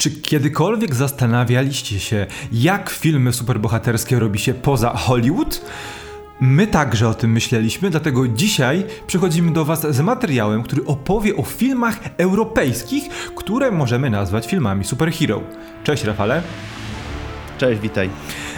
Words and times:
Czy 0.00 0.10
kiedykolwiek 0.10 0.94
zastanawialiście 0.94 2.00
się, 2.00 2.26
jak 2.52 2.90
filmy 2.90 3.32
superbohaterskie 3.32 4.18
robi 4.18 4.38
się 4.38 4.54
poza 4.54 4.90
Hollywood? 4.90 5.60
My 6.40 6.66
także 6.66 7.08
o 7.08 7.14
tym 7.14 7.32
myśleliśmy, 7.32 7.90
dlatego 7.90 8.28
dzisiaj 8.28 8.84
przychodzimy 9.06 9.52
do 9.52 9.64
Was 9.64 9.94
z 9.94 10.00
materiałem, 10.00 10.62
który 10.62 10.84
opowie 10.84 11.36
o 11.36 11.42
filmach 11.42 11.98
europejskich, 12.16 13.08
które 13.36 13.70
możemy 13.70 14.10
nazwać 14.10 14.46
filmami 14.46 14.84
superhero. 14.84 15.42
Cześć 15.84 16.04
Rafale. 16.04 16.42
Cześć, 17.58 17.80
witaj. 17.80 18.10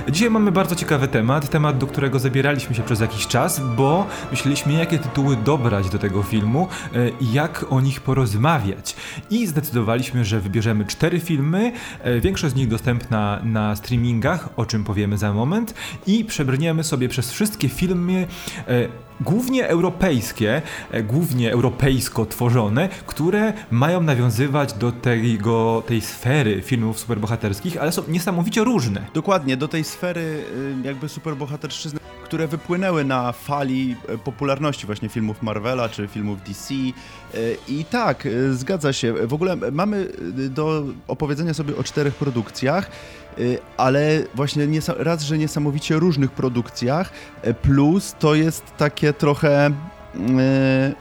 Dzisiaj 0.08 0.30
mamy 0.30 0.52
bardzo 0.52 0.76
ciekawy 0.76 1.08
temat, 1.08 1.48
temat, 1.50 1.78
do 1.78 1.86
którego 1.86 2.18
zabieraliśmy 2.18 2.74
się 2.74 2.82
przez 2.82 3.00
jakiś 3.00 3.26
czas, 3.26 3.60
bo 3.76 4.06
myśleliśmy, 4.30 4.72
jakie 4.72 4.98
tytuły 4.98 5.36
dobrać 5.36 5.90
do 5.90 5.98
tego 5.98 6.22
filmu 6.22 6.68
e, 6.94 7.08
i 7.20 7.32
jak 7.32 7.64
o 7.70 7.80
nich 7.80 8.00
porozmawiać. 8.00 8.96
I 9.30 9.46
zdecydowaliśmy, 9.46 10.24
że 10.24 10.40
wybierzemy 10.40 10.84
cztery 10.84 11.20
filmy, 11.20 11.72
e, 12.00 12.20
większość 12.20 12.54
z 12.54 12.56
nich 12.56 12.68
dostępna 12.68 13.40
na 13.44 13.76
streamingach, 13.76 14.48
o 14.57 14.66
czym 14.66 14.84
powiemy 14.84 15.18
za 15.18 15.32
moment, 15.32 15.74
i 16.07 16.24
przebrniemy 16.24 16.84
sobie 16.84 17.08
przez 17.08 17.32
wszystkie 17.32 17.68
filmy 17.68 18.26
e, 18.68 18.88
głównie 19.21 19.68
europejskie, 19.68 20.62
głównie 21.04 21.52
europejsko 21.52 22.26
tworzone, 22.26 22.88
które 23.07 23.52
mają 23.71 24.02
nawiązywać 24.02 24.72
do 24.72 24.93
tego, 24.93 25.82
tej 25.86 26.00
sfery 26.00 26.62
filmów 26.62 26.98
superbohaterskich, 27.00 27.76
ale 27.76 27.93
są 27.93 28.02
niesamowicie 28.08 28.64
różne. 28.64 29.07
Dokładnie, 29.14 29.57
do 29.57 29.68
tej 29.68 29.84
sfery 29.92 30.20
y, 30.20 30.74
jakby 30.84 31.08
superbohaterszczyzny, 31.08 32.00
które 32.24 32.48
wypłynęły 32.48 33.05
na 33.05 33.32
fali 33.32 33.96
e, 34.08 34.18
popularności 34.18 34.86
właśnie 34.86 35.08
filmów 35.08 35.42
Marvela 35.42 35.88
czy 35.88 36.08
filmów 36.08 36.42
DC. 36.42 36.74
E, 36.74 37.38
I 37.68 37.84
tak, 37.84 38.28
zgadza 38.52 38.92
się. 38.92 39.12
W 39.12 39.34
ogóle 39.34 39.56
mamy 39.72 40.08
do 40.50 40.84
opowiedzenia 41.08 41.55
sobie 41.55 41.77
o 41.77 41.84
czterech 41.84 42.14
produkcjach. 42.14 42.91
Y, 43.38 43.58
ale 43.77 44.22
właśnie 44.34 44.68
raz, 44.96 45.22
że 45.22 45.38
niesamowicie 45.38 45.94
różnych 45.94 46.30
produkcjach, 46.30 47.12
y, 47.46 47.54
plus 47.54 48.14
to 48.18 48.34
jest 48.34 48.64
takie 48.77 49.12
trochę 49.12 49.68
y, 49.68 49.72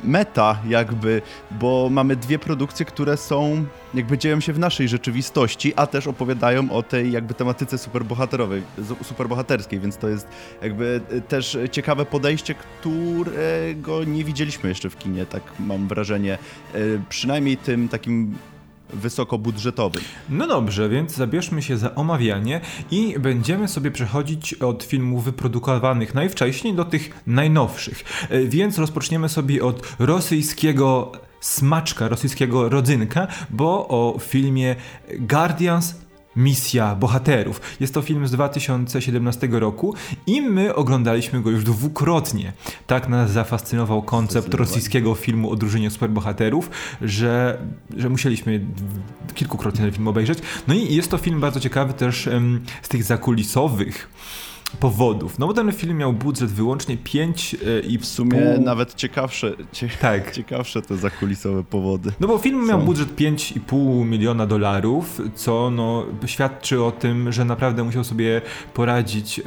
meta 0.04 0.59
jakby, 0.67 1.22
bo 1.52 1.90
mamy 1.92 2.16
dwie 2.16 2.40
produkcje, 2.40 2.86
które 2.86 3.17
są, 3.17 3.66
jakby 3.94 4.17
dzieją 4.17 4.40
się 4.40 4.54
w 4.54 4.59
naszej 4.59 4.88
rzeczywistości, 4.88 5.73
a 5.76 5.88
też 5.88 6.08
opowiadają 6.08 6.72
o 6.72 6.84
tej 6.84 7.12
jakby 7.12 7.34
tematyce 7.34 7.78
superbohaterowej, 7.78 8.62
superbohaterskiej, 9.04 9.80
więc 9.80 9.98
to 9.98 10.09
jest 10.09 10.28
jakby 10.62 11.02
też 11.28 11.58
ciekawe 11.72 12.06
podejście, 12.06 12.56
którego 12.56 14.04
nie 14.04 14.23
widzieliśmy 14.23 14.70
jeszcze 14.70 14.89
w 14.89 14.98
kinie, 14.98 15.26
tak 15.26 15.44
mam 15.59 15.88
wrażenie, 15.88 16.38
przynajmniej 17.09 17.58
tym 17.58 17.89
takim 17.89 18.36
wysokobudżetowym. 18.94 20.02
No 20.30 20.47
dobrze, 20.47 20.89
więc 20.89 21.16
zabierzmy 21.16 21.61
się 21.61 21.78
za 21.78 21.95
omawianie 21.95 22.61
i 22.92 23.20
będziemy 23.20 23.67
sobie 23.67 23.92
przechodzić 23.92 24.53
od 24.53 24.83
filmów 24.83 25.23
wyprodukowanych 25.23 26.14
najwcześniej 26.14 26.73
do 26.73 26.86
tych 26.86 27.09
najnowszych. 27.28 28.03
E, 28.30 28.44
więc 28.44 28.78
rozpoczniemy 28.78 29.30
sobie 29.30 29.64
od 29.64 29.95
rosyjskiego 30.00 31.11
smaczka, 31.39 32.08
rosyjskiego 32.08 32.70
rodzynka, 32.70 33.28
bo 33.50 33.88
o 33.88 34.20
filmie 34.20 34.75
Guardians 35.20 35.95
Misja 36.36 36.96
Bohaterów. 36.96 37.62
Jest 37.80 37.94
to 37.94 38.02
film 38.02 38.28
z 38.28 38.32
2017 38.32 39.48
roku 39.52 39.94
i 40.28 40.42
my 40.42 40.76
oglądaliśmy 40.76 41.42
go 41.42 41.50
już 41.50 41.64
dwukrotnie. 41.64 42.54
Tak 42.88 43.10
nas 43.10 43.32
zafascynował 43.32 44.02
koncept 44.02 44.54
rosyjskiego 44.54 45.16
filmu 45.16 45.52
o 45.52 45.56
drużynie 45.56 45.90
superbohaterów, 45.90 46.70
że, 47.02 47.58
że 47.98 48.10
musieliśmy 48.10 48.66
kilkukrotnie 49.34 49.82
ten 49.82 49.92
film 49.92 50.08
obejrzeć. 50.08 50.40
No 50.68 50.73
i 50.73 50.96
jest 50.96 51.12
to 51.12 51.18
film 51.18 51.40
bardzo 51.40 51.60
ciekawy 51.60 51.94
też 51.94 52.30
z 52.82 52.90
tych 52.90 53.04
zakulisowych 53.04 54.10
powodów. 54.80 55.39
No 55.39 55.47
bo 55.47 55.53
ten 55.53 55.72
film 55.72 55.97
miał 55.97 56.14
budżet 56.14 56.50
wyłącznie 56.50 56.97
5 56.97 57.53
e, 57.53 57.80
i 57.80 57.97
w 57.97 58.05
sumie 58.05 58.42
pół... 58.55 58.64
nawet 58.65 58.95
ciekawsze, 58.95 59.54
cie... 59.71 59.89
tak. 60.02 60.32
ciekawsze 60.37 60.82
te 60.82 60.98
zakulisowe 60.98 61.64
powody. 61.64 62.11
No 62.20 62.27
bo 62.27 62.37
film 62.37 62.67
miał 62.67 62.80
budżet 62.80 63.15
5,5 63.15 64.05
miliona 64.05 64.48
dolarów, 64.48 65.21
co 65.36 65.71
no 65.71 66.05
świadczy 66.26 66.83
o 66.83 66.92
tym, 66.92 67.31
że 67.31 67.45
naprawdę 67.45 67.83
musiał 67.83 68.04
sobie 68.04 68.42
poradzić 68.73 69.39
e, 69.39 69.43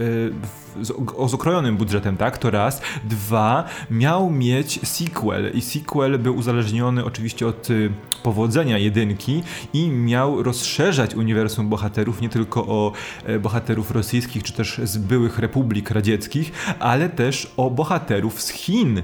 z, 0.83 0.87
z 1.31 1.35
okrojonym 1.35 1.77
budżetem, 1.77 2.17
tak? 2.17 2.39
To 2.39 2.51
raz. 2.51 2.83
Dwa, 3.05 3.65
miał 3.91 4.31
mieć 4.31 4.89
sequel 4.89 5.51
i 5.55 5.61
sequel 5.61 6.19
był 6.19 6.37
uzależniony 6.37 7.05
oczywiście 7.05 7.47
od 7.47 7.71
y, 7.71 7.91
powodzenia 8.23 8.79
jedynki 8.79 9.43
i 9.73 9.89
miał 9.89 10.43
rozszerzać 10.43 11.15
uniwersum 11.15 11.69
bohaterów 11.69 12.21
nie 12.21 12.29
tylko 12.29 12.67
o 12.67 12.93
e, 13.25 13.39
bohaterów 13.39 13.91
rosyjskich 13.91 14.43
czy 14.43 14.53
też 14.53 14.81
z 14.85 14.99
byłych 14.99 15.39
republik 15.39 15.91
radzieckich, 15.91 16.53
ale 16.79 17.09
też 17.09 17.53
o 17.57 17.71
bohaterów 17.71 18.43
z 18.43 18.49
Chin. 18.49 19.03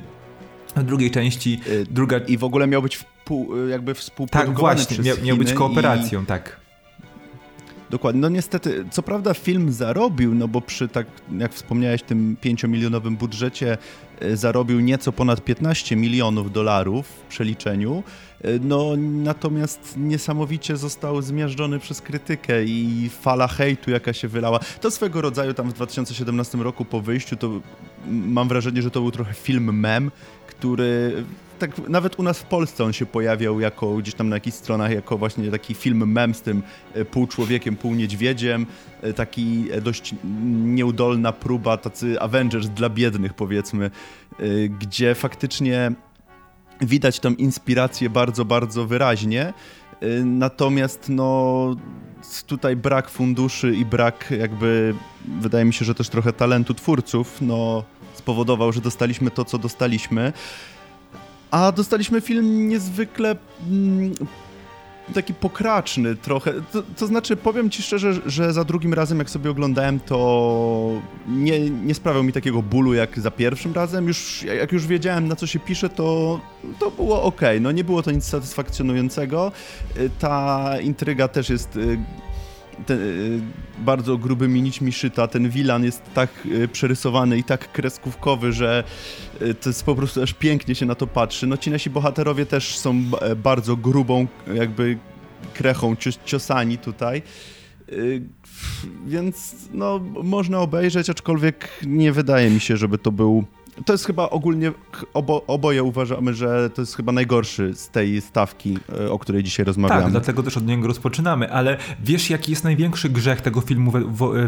W 0.76 0.82
drugiej 0.82 1.10
części, 1.10 1.60
y, 1.68 1.86
druga... 1.90 2.18
I 2.18 2.38
w 2.38 2.44
ogóle 2.44 2.66
miał 2.66 2.82
być 2.82 2.96
wpół, 2.96 3.56
y, 3.66 3.70
jakby 3.70 3.94
współprodukowany 3.94 4.78
Tak, 4.78 4.88
właśnie, 4.88 5.04
miał, 5.04 5.16
miał 5.24 5.36
być 5.36 5.52
kooperacją, 5.52 6.22
i... 6.22 6.26
tak. 6.26 6.60
Dokładnie. 7.90 8.20
No 8.20 8.28
niestety, 8.28 8.84
co 8.90 9.02
prawda 9.02 9.34
film 9.34 9.72
zarobił, 9.72 10.34
no 10.34 10.48
bo 10.48 10.60
przy 10.60 10.88
tak, 10.88 11.06
jak 11.38 11.52
wspomniałeś, 11.52 12.02
tym 12.02 12.36
5-milionowym 12.42 13.16
budżecie 13.16 13.78
e, 14.20 14.36
zarobił 14.36 14.80
nieco 14.80 15.12
ponad 15.12 15.44
15 15.44 15.96
milionów 15.96 16.52
dolarów 16.52 17.06
w 17.06 17.22
przeliczeniu. 17.28 18.02
E, 18.44 18.58
no 18.58 18.92
natomiast 18.98 19.94
niesamowicie 19.96 20.76
został 20.76 21.22
zmiażdżony 21.22 21.78
przez 21.78 22.00
krytykę 22.00 22.64
i 22.64 23.10
fala 23.20 23.48
hejtu, 23.48 23.90
jaka 23.90 24.12
się 24.12 24.28
wylała. 24.28 24.60
To 24.80 24.90
swego 24.90 25.20
rodzaju 25.20 25.54
tam 25.54 25.70
w 25.70 25.72
2017 25.72 26.58
roku 26.58 26.84
po 26.84 27.00
wyjściu, 27.00 27.36
to 27.36 27.60
mam 28.08 28.48
wrażenie, 28.48 28.82
że 28.82 28.90
to 28.90 29.00
był 29.00 29.10
trochę 29.10 29.34
film 29.34 29.78
mem, 29.80 30.10
który 30.46 31.24
tak 31.60 31.88
nawet 31.88 32.18
u 32.18 32.22
nas 32.22 32.38
w 32.38 32.44
Polsce 32.44 32.84
on 32.84 32.92
się 32.92 33.06
pojawiał 33.06 33.60
jako 33.60 33.96
gdzieś 33.96 34.14
tam 34.14 34.28
na 34.28 34.36
jakichś 34.36 34.56
stronach, 34.56 34.92
jako 34.92 35.18
właśnie 35.18 35.50
taki 35.50 35.74
film 35.74 36.12
mem 36.12 36.34
z 36.34 36.42
tym 36.42 36.62
e, 36.94 37.04
pół 37.04 37.26
człowiekiem, 37.26 37.76
pół 37.76 37.94
niedźwiedziem, 37.94 38.66
e, 39.02 39.12
taki 39.12 39.68
e, 39.72 39.80
dość 39.80 40.14
nieudolna 40.64 41.32
próba, 41.32 41.76
tacy 41.76 42.20
Avengers 42.20 42.68
dla 42.68 42.88
biednych 42.88 43.34
powiedzmy, 43.34 43.90
gdzie 44.80 45.14
faktycznie 45.14 45.92
widać 46.80 47.20
tą 47.20 47.34
inspirację 47.34 48.10
bardzo, 48.10 48.44
bardzo 48.44 48.86
wyraźnie. 48.86 49.52
Natomiast 50.24 51.08
no 51.08 51.76
tutaj 52.46 52.76
brak 52.76 53.10
funduszy 53.10 53.74
i 53.74 53.84
brak 53.84 54.30
jakby, 54.38 54.94
wydaje 55.40 55.64
mi 55.64 55.72
się, 55.72 55.84
że 55.84 55.94
też 55.94 56.08
trochę 56.08 56.32
talentu 56.32 56.74
twórców, 56.74 57.38
no 57.40 57.84
spowodował, 58.14 58.72
że 58.72 58.80
dostaliśmy 58.80 59.30
to, 59.30 59.44
co 59.44 59.58
dostaliśmy. 59.58 60.32
A 61.50 61.72
dostaliśmy 61.72 62.20
film 62.20 62.68
niezwykle 62.68 63.36
mm, 63.70 64.14
taki 65.14 65.34
pokraczny 65.34 66.16
trochę. 66.16 66.52
To, 66.72 66.82
to, 66.96 67.06
znaczy, 67.06 67.36
powiem 67.36 67.70
ci 67.70 67.82
szczerze, 67.82 68.12
że 68.26 68.52
za 68.52 68.64
drugim 68.64 68.94
razem, 68.94 69.18
jak 69.18 69.30
sobie 69.30 69.50
oglądałem, 69.50 70.00
to 70.00 71.02
nie, 71.28 71.70
nie 71.70 71.94
sprawiał 71.94 72.22
mi 72.22 72.32
takiego 72.32 72.62
bólu 72.62 72.94
jak 72.94 73.20
za 73.20 73.30
pierwszym 73.30 73.72
razem. 73.74 74.08
Już, 74.08 74.42
jak 74.42 74.72
już 74.72 74.86
wiedziałem, 74.86 75.28
na 75.28 75.36
co 75.36 75.46
się 75.46 75.58
pisze, 75.58 75.88
to, 75.88 76.40
to 76.78 76.90
było 76.90 77.22
ok. 77.22 77.40
No 77.60 77.72
nie 77.72 77.84
było 77.84 78.02
to 78.02 78.10
nic 78.10 78.24
satysfakcjonującego. 78.24 79.52
Ta 80.18 80.74
intryga 80.80 81.28
też 81.28 81.50
jest 81.50 81.76
y, 81.76 81.98
te, 82.86 82.94
y, 82.94 83.40
bardzo 83.78 84.18
grubymi 84.18 84.62
nićmi 84.62 84.92
szyta. 84.92 85.28
Ten 85.28 85.50
Wilan 85.50 85.84
jest 85.84 86.02
tak 86.14 86.30
y, 86.46 86.68
przerysowany 86.68 87.38
i 87.38 87.44
tak 87.44 87.72
kreskówkowy, 87.72 88.52
że 88.52 88.84
y, 89.42 89.54
to 89.54 89.68
jest 89.68 89.84
po 89.84 89.94
prostu 89.94 90.22
aż 90.22 90.34
pięknie 90.34 90.74
się 90.74 90.86
na 90.86 90.94
to 90.94 91.06
patrzy. 91.06 91.46
No 91.46 91.56
ci 91.56 91.70
nasi 91.70 91.90
bohaterowie 91.90 92.46
też 92.46 92.78
są 92.78 93.02
bardzo 93.36 93.76
grubą 93.76 94.26
jakby 94.54 94.98
krechą 95.54 95.96
ciosani 96.24 96.78
tutaj. 96.78 97.22
Więc 99.06 99.54
no, 99.72 100.00
można 100.22 100.60
obejrzeć, 100.60 101.10
aczkolwiek 101.10 101.68
nie 101.86 102.12
wydaje 102.12 102.50
mi 102.50 102.60
się, 102.60 102.76
żeby 102.76 102.98
to 102.98 103.12
był 103.12 103.44
to 103.84 103.92
jest 103.92 104.06
chyba 104.06 104.30
ogólnie, 104.30 104.72
obo, 105.14 105.46
oboje 105.46 105.82
uważamy, 105.82 106.34
że 106.34 106.70
to 106.70 106.82
jest 106.82 106.96
chyba 106.96 107.12
najgorszy 107.12 107.74
z 107.74 107.88
tej 107.88 108.20
stawki, 108.20 108.78
e, 109.00 109.10
o 109.10 109.18
której 109.18 109.42
dzisiaj 109.42 109.66
rozmawiamy. 109.66 110.02
Tak, 110.02 110.10
dlatego 110.10 110.42
też 110.42 110.56
od 110.56 110.66
niego 110.66 110.88
rozpoczynamy, 110.88 111.52
ale 111.52 111.76
wiesz 112.04 112.30
jaki 112.30 112.52
jest 112.52 112.64
największy 112.64 113.08
grzech 113.08 113.40
tego 113.40 113.60
filmu 113.60 113.92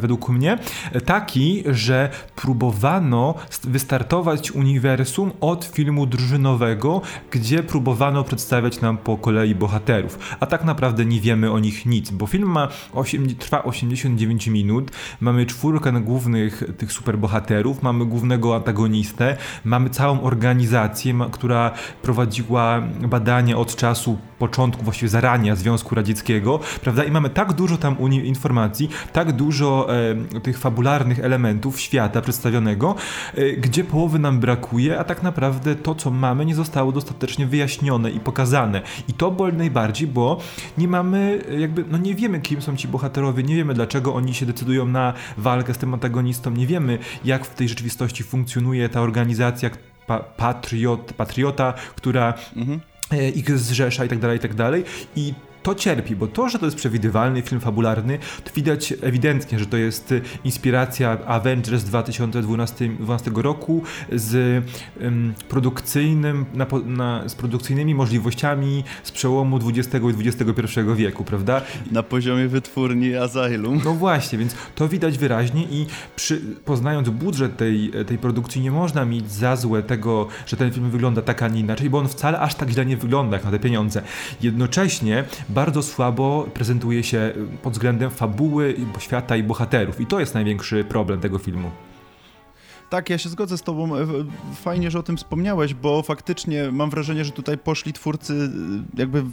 według 0.00 0.28
mnie? 0.28 0.58
Taki, 1.06 1.64
że 1.66 2.10
próbowano 2.36 3.34
wystartować 3.64 4.50
uniwersum 4.50 5.32
od 5.40 5.64
filmu 5.64 6.06
drużynowego, 6.06 7.00
gdzie 7.30 7.62
próbowano 7.62 8.24
przedstawiać 8.24 8.80
nam 8.80 8.98
po 8.98 9.16
kolei 9.16 9.54
bohaterów, 9.54 10.18
a 10.40 10.46
tak 10.46 10.64
naprawdę 10.64 11.04
nie 11.04 11.20
wiemy 11.20 11.52
o 11.52 11.58
nich 11.58 11.86
nic, 11.86 12.10
bo 12.10 12.26
film 12.26 12.48
ma 12.48 12.68
8, 12.92 13.34
trwa 13.36 13.62
89 13.62 14.46
minut, 14.46 14.90
mamy 15.20 15.46
czwórkę 15.46 15.92
głównych 15.92 16.62
tych 16.78 16.92
superbohaterów, 16.92 17.82
mamy 17.82 18.06
głównego 18.06 18.56
antagonistę, 18.56 19.11
mamy 19.64 19.90
całą 19.90 20.22
organizację, 20.22 21.14
która 21.32 21.70
prowadziła 22.02 22.82
badania 23.00 23.56
od 23.56 23.76
czasu 23.76 24.18
początku, 24.42 24.84
właściwie 24.84 25.08
zarania 25.08 25.56
Związku 25.56 25.94
Radzieckiego, 25.94 26.60
prawda? 26.80 27.04
I 27.04 27.10
mamy 27.10 27.30
tak 27.30 27.52
dużo 27.52 27.76
tam 27.76 27.96
informacji, 28.10 28.90
tak 29.12 29.32
dużo 29.32 29.88
e, 30.36 30.40
tych 30.40 30.58
fabularnych 30.58 31.18
elementów 31.18 31.80
świata 31.80 32.20
przedstawionego, 32.20 32.94
e, 33.34 33.52
gdzie 33.52 33.84
połowy 33.84 34.18
nam 34.18 34.40
brakuje, 34.40 34.98
a 34.98 35.04
tak 35.04 35.22
naprawdę 35.22 35.74
to, 35.74 35.94
co 35.94 36.10
mamy, 36.10 36.44
nie 36.44 36.54
zostało 36.54 36.92
dostatecznie 36.92 37.46
wyjaśnione 37.46 38.10
i 38.10 38.20
pokazane. 38.20 38.82
I 39.08 39.12
to 39.12 39.30
boli 39.30 39.56
najbardziej, 39.56 40.08
bo 40.08 40.40
nie 40.78 40.88
mamy, 40.88 41.44
jakby, 41.58 41.84
no 41.90 41.98
nie 41.98 42.14
wiemy, 42.14 42.40
kim 42.40 42.62
są 42.62 42.76
ci 42.76 42.88
bohaterowie, 42.88 43.42
nie 43.42 43.56
wiemy, 43.56 43.74
dlaczego 43.74 44.14
oni 44.14 44.34
się 44.34 44.46
decydują 44.46 44.88
na 44.88 45.14
walkę 45.36 45.74
z 45.74 45.78
tym 45.78 45.94
antagonistą, 45.94 46.50
nie 46.50 46.66
wiemy, 46.66 46.98
jak 47.24 47.46
w 47.46 47.54
tej 47.54 47.68
rzeczywistości 47.68 48.24
funkcjonuje 48.24 48.88
ta 48.88 49.01
organizacja, 49.02 49.70
pa, 50.06 50.18
patriot, 50.18 51.12
patriota, 51.12 51.74
która 51.94 52.34
mhm. 52.56 52.80
E, 53.12 53.28
ich 53.28 53.58
zrzesza 53.58 54.04
i 54.04 54.08
tak 54.08 54.18
dalej, 54.18 54.36
i 54.36 54.40
tak 54.40 54.54
dalej. 54.54 54.84
I 55.16 55.34
to 55.62 55.74
cierpi, 55.74 56.16
bo 56.16 56.26
to, 56.26 56.48
że 56.48 56.58
to 56.58 56.64
jest 56.64 56.76
przewidywalny 56.76 57.42
film 57.42 57.60
fabularny, 57.60 58.18
to 58.44 58.50
widać 58.54 58.94
ewidentnie, 59.02 59.58
że 59.58 59.66
to 59.66 59.76
jest 59.76 60.14
inspiracja 60.44 61.18
Avengers 61.26 61.84
2012 61.84 62.90
roku 63.34 63.82
z, 64.12 64.64
um, 65.00 65.34
produkcyjnym, 65.48 66.44
na, 66.54 66.66
na, 66.86 67.28
z 67.28 67.34
produkcyjnymi 67.34 67.94
możliwościami 67.94 68.84
z 69.02 69.12
przełomu 69.12 69.58
XX 69.68 70.04
i 70.04 70.28
XXI 70.28 70.80
wieku, 70.96 71.24
prawda? 71.24 71.60
Na 71.90 72.02
poziomie 72.02 72.48
wytwórni 72.48 73.14
Asylum. 73.16 73.80
No 73.84 73.94
właśnie, 73.94 74.38
więc 74.38 74.54
to 74.74 74.88
widać 74.88 75.18
wyraźnie 75.18 75.62
i 75.62 75.86
przy, 76.16 76.40
poznając 76.64 77.08
budżet 77.08 77.56
tej, 77.56 77.90
tej 78.06 78.18
produkcji 78.18 78.62
nie 78.62 78.70
można 78.70 79.04
mieć 79.04 79.32
za 79.32 79.56
złe 79.56 79.82
tego, 79.82 80.28
że 80.46 80.56
ten 80.56 80.72
film 80.72 80.90
wygląda 80.90 81.22
tak, 81.22 81.42
a 81.42 81.48
nie 81.48 81.60
inaczej, 81.60 81.90
bo 81.90 81.98
on 81.98 82.08
wcale 82.08 82.40
aż 82.40 82.54
tak 82.54 82.70
źle 82.70 82.86
nie 82.86 82.96
wygląda 82.96 83.36
jak 83.36 83.44
na 83.44 83.50
te 83.50 83.58
pieniądze. 83.58 84.02
Jednocześnie 84.42 85.24
bardzo 85.52 85.82
słabo 85.82 86.46
prezentuje 86.54 87.02
się 87.02 87.32
pod 87.62 87.72
względem 87.72 88.10
fabuły, 88.10 88.74
świata 88.98 89.36
i 89.36 89.42
bohaterów. 89.42 90.00
I 90.00 90.06
to 90.06 90.20
jest 90.20 90.34
największy 90.34 90.84
problem 90.84 91.20
tego 91.20 91.38
filmu. 91.38 91.70
Tak, 92.90 93.10
ja 93.10 93.18
się 93.18 93.28
zgodzę 93.28 93.58
z 93.58 93.62
Tobą. 93.62 93.96
E, 93.96 94.06
fajnie, 94.54 94.90
że 94.90 94.98
o 94.98 95.02
tym 95.02 95.16
wspomniałeś, 95.16 95.74
bo 95.74 96.02
faktycznie 96.02 96.72
mam 96.72 96.90
wrażenie, 96.90 97.24
że 97.24 97.32
tutaj 97.32 97.58
poszli 97.58 97.92
twórcy 97.92 98.34
e, 98.34 99.00
jakby 99.00 99.24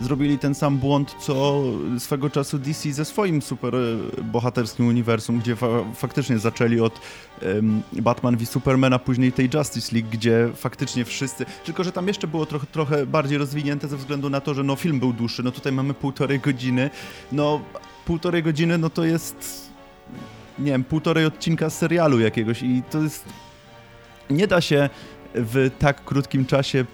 zrobili 0.00 0.38
ten 0.38 0.54
sam 0.54 0.78
błąd, 0.78 1.16
co 1.20 1.62
swego 1.98 2.30
czasu 2.30 2.58
DC 2.58 2.92
ze 2.92 3.04
swoim 3.04 3.42
super 3.42 3.74
e, 3.74 4.22
bohaterskim 4.22 4.86
uniwersum, 4.86 5.38
gdzie 5.38 5.56
fa 5.56 5.66
faktycznie 5.94 6.38
zaczęli 6.38 6.80
od 6.80 7.00
um, 7.42 7.82
Batman 7.92 8.36
v 8.36 8.46
Superman, 8.46 8.92
a 8.92 8.98
później 8.98 9.32
tej 9.32 9.50
Justice 9.54 9.94
League, 9.94 10.08
gdzie 10.10 10.48
faktycznie 10.54 11.04
wszyscy, 11.04 11.46
tylko 11.64 11.84
że 11.84 11.92
tam 11.92 12.08
jeszcze 12.08 12.26
było 12.26 12.46
trochę, 12.46 12.66
trochę 12.66 13.06
bardziej 13.06 13.38
rozwinięte 13.38 13.88
ze 13.88 13.96
względu 13.96 14.30
na 14.30 14.40
to, 14.40 14.54
że 14.54 14.62
no 14.62 14.76
film 14.76 15.00
był 15.00 15.12
dłuższy, 15.12 15.42
no 15.42 15.52
tutaj 15.52 15.72
mamy 15.72 15.94
półtorej 15.94 16.40
godziny, 16.40 16.90
no 17.32 17.60
półtorej 18.04 18.42
godziny 18.42 18.78
no 18.78 18.90
to 18.90 19.04
jest 19.04 19.72
nie 20.58 20.72
wiem, 20.72 20.84
półtorej 20.84 21.26
odcinka 21.26 21.70
serialu 21.70 22.20
jakiegoś 22.20 22.62
i 22.62 22.82
to 22.90 23.02
jest 23.02 23.24
nie 24.30 24.46
da 24.46 24.60
się 24.60 24.90
w 25.34 25.70
tak 25.78 26.04
krótkim 26.04 26.46
czasie 26.46 26.84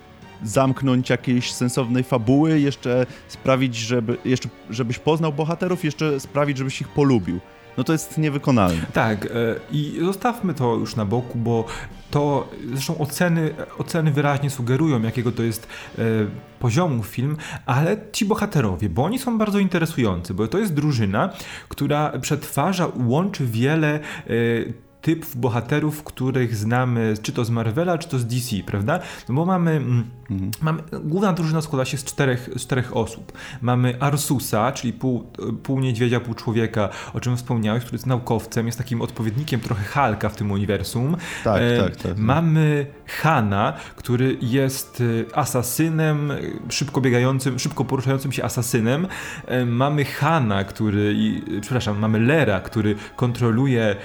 zamknąć 0.43 1.11
jakiejś 1.11 1.53
sensownej 1.53 2.05
fabuły, 2.05 2.61
jeszcze 2.61 3.07
sprawić, 3.29 3.77
żeby, 3.77 4.17
jeszcze, 4.25 4.49
żebyś 4.71 4.99
poznał 4.99 5.33
bohaterów, 5.33 5.85
jeszcze 5.85 6.21
sprawić, 6.21 6.59
żebyś 6.59 6.81
ich 6.81 6.89
polubił. 6.89 7.41
No 7.79 7.85
to 7.85 7.93
jest 7.93 8.19
niewykonalne. 8.19 8.87
Tak, 8.93 9.27
e, 9.27 9.29
i 9.73 9.99
zostawmy 10.05 10.55
to 10.55 10.75
już 10.75 10.97
na 10.97 11.05
boku, 11.05 11.39
bo 11.39 11.65
to 12.11 12.49
zresztą 12.73 12.99
oceny, 12.99 13.55
oceny 13.79 14.11
wyraźnie 14.11 14.51
sugerują, 14.51 15.03
jakiego 15.03 15.33
to 15.33 15.43
jest 15.43 15.69
e, 15.99 16.03
poziomu 16.61 17.03
film, 17.03 17.37
ale 17.67 17.97
ci 18.13 18.25
bohaterowie, 18.25 18.89
bo 18.89 19.05
oni 19.05 19.19
są 19.19 19.39
bardzo 19.39 19.59
interesujący, 19.59 20.35
bo 20.35 20.49
to 20.49 20.59
jest 20.59 20.75
drużyna, 20.75 21.31
która 21.69 22.19
przetwarza, 22.21 22.89
łączy 23.07 23.47
wiele 23.47 23.95
e, 23.95 24.01
typów 25.03 25.37
bohaterów, 25.37 26.05
których 26.05 26.57
znamy 26.57 27.15
czy 27.23 27.33
to 27.33 27.45
z 27.45 27.51
Marvela, 27.51 27.99
czy 27.99 28.09
to 28.09 28.19
z 28.19 28.27
DC, 28.27 28.57
prawda? 28.67 29.01
No 29.29 29.35
bo 29.35 29.47
mamy, 29.47 29.71
mm, 29.71 30.05
mhm. 30.31 30.51
mamy 30.63 30.83
główna 31.03 31.33
drużyna 31.33 31.63
składa 31.63 31.85
się 31.85 31.97
z 31.97 32.05
czterech, 32.05 32.51
z 32.57 32.63
czterech 32.63 32.97
osób. 32.97 33.33
Mamy 33.61 34.01
Arsusa, 34.01 34.73
czyli 34.73 34.93
pół, 34.93 35.31
pół 35.63 35.81
niedźwiedzia, 35.81 36.21
pół 36.21 36.35
człowieka, 36.35 36.89
o 37.15 37.21
czym 37.21 37.37
wspomniałeś, 37.37 37.83
który 37.83 37.95
jest 37.95 38.07
naukowcem, 38.07 38.67
jest 38.67 38.79
takim 38.79 39.03
odpowiednikiem 39.03 39.61
trochę 39.61 39.85
Halka 39.85 40.29
w 40.29 40.37
tym 40.37 40.51
uniwersum. 40.51 41.17
Tak, 41.45 41.63
e, 41.63 41.83
tak, 41.83 41.97
tak. 41.97 42.19
Mamy 42.19 42.87
Hana, 43.07 43.73
który 43.97 44.37
jest 44.43 45.03
e, 45.31 45.37
asasynem, 45.37 46.33
szybko 46.69 47.01
biegającym, 47.01 47.59
szybko 47.59 47.85
poruszającym 47.85 48.33
się 48.33 48.45
asasynem. 48.45 49.07
E, 49.47 49.65
mamy 49.65 50.05
Hana, 50.05 50.65
który, 50.65 51.15
i, 51.17 51.43
przepraszam, 51.61 51.99
mamy 51.99 52.21
Lera, 52.21 52.61
który 52.61 52.95
kontroluje 53.17 53.83
e, 53.83 53.97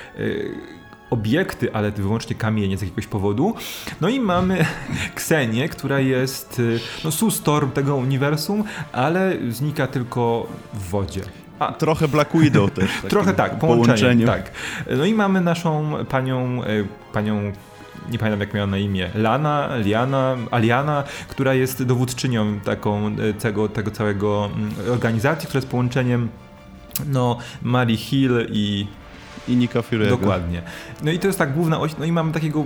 obiekty, 1.14 1.74
ale 1.74 1.92
wyłącznie 1.92 2.36
kamienie 2.36 2.78
z 2.78 2.82
jakiegoś 2.82 3.08
powodu. 3.08 3.56
No 4.02 4.10
i 4.10 4.20
mamy 4.20 4.66
Ksenię, 5.16 5.70
która 5.70 6.00
jest 6.00 6.60
y, 6.60 6.80
no, 7.04 7.12
Sustorm 7.12 7.72
tego 7.72 7.96
uniwersum, 7.96 8.64
ale 8.92 9.34
znika 9.50 9.88
tylko 9.88 10.48
w 10.74 10.90
wodzie. 10.90 11.22
A, 11.60 11.74
trochę 11.74 12.08
Black 12.08 12.38
Widow 12.38 12.72
też. 12.72 12.92
trochę 13.10 13.34
tak, 13.34 13.60
połączenie. 13.60 14.26
Tak. 14.26 14.52
No 14.98 15.06
i 15.06 15.14
mamy 15.14 15.42
naszą 15.42 15.94
panią, 16.10 16.64
y, 16.64 16.88
panią 17.14 17.52
nie 18.12 18.20
pamiętam 18.20 18.40
jak 18.40 18.54
miała 18.54 18.68
na 18.68 18.78
imię, 18.78 19.10
Lana, 19.16 19.70
Liana, 19.78 20.38
Aliana, 20.52 21.04
która 21.28 21.54
jest 21.54 21.84
dowódczynią 21.84 22.60
taką 22.60 23.16
y, 23.20 23.34
tego, 23.34 23.70
tego 23.70 23.92
całego 23.92 24.50
mm, 24.56 24.72
organizacji, 24.92 25.48
która 25.48 25.58
jest 25.58 25.72
połączeniem 25.72 26.30
no, 27.08 27.38
Mary 27.62 27.98
Hill 27.98 28.48
i 28.52 28.88
i 29.48 29.56
Nika 29.56 29.80
Fury'ego. 29.80 30.10
Dokładnie. 30.10 30.62
No 31.04 31.12
i 31.12 31.20
to 31.20 31.28
jest 31.28 31.40
tak 31.40 31.54
główna 31.54 31.80
oś, 31.80 31.92
no 32.00 32.06
i 32.06 32.12
mamy 32.12 32.32
takiego 32.32 32.66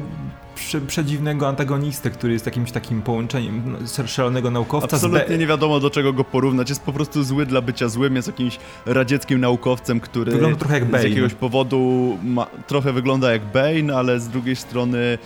prze, 0.56 0.82
przedziwnego 0.82 1.48
antagonistę, 1.48 2.10
który 2.10 2.34
jest 2.34 2.46
jakimś 2.46 2.72
takim 2.72 3.02
połączeniem 3.02 3.64
no, 3.98 4.08
szalonego 4.08 4.52
naukowca. 4.52 4.96
Absolutnie 4.96 5.38
nie 5.38 5.48
wiadomo 5.48 5.80
do 5.80 5.90
czego 5.90 6.14
go 6.14 6.24
porównać. 6.24 6.70
Jest 6.70 6.82
po 6.82 6.94
prostu 6.94 7.24
zły 7.24 7.46
dla 7.46 7.62
bycia 7.62 7.90
złym, 7.90 8.16
jest 8.16 8.28
jakimś 8.28 8.60
radzieckim 8.86 9.40
naukowcem, 9.40 10.00
który 10.00 10.32
wygląda 10.32 10.58
trochę 10.58 10.74
jak 10.80 10.86
Bane. 10.86 11.04
z 11.04 11.06
jakiegoś 11.06 11.34
powodu 11.34 12.18
ma, 12.24 12.48
trochę 12.68 12.94
wygląda 12.94 13.32
jak 13.32 13.42
Bane, 13.46 13.98
ale 13.98 14.20
z 14.20 14.28
drugiej 14.28 14.56
strony 14.56 15.18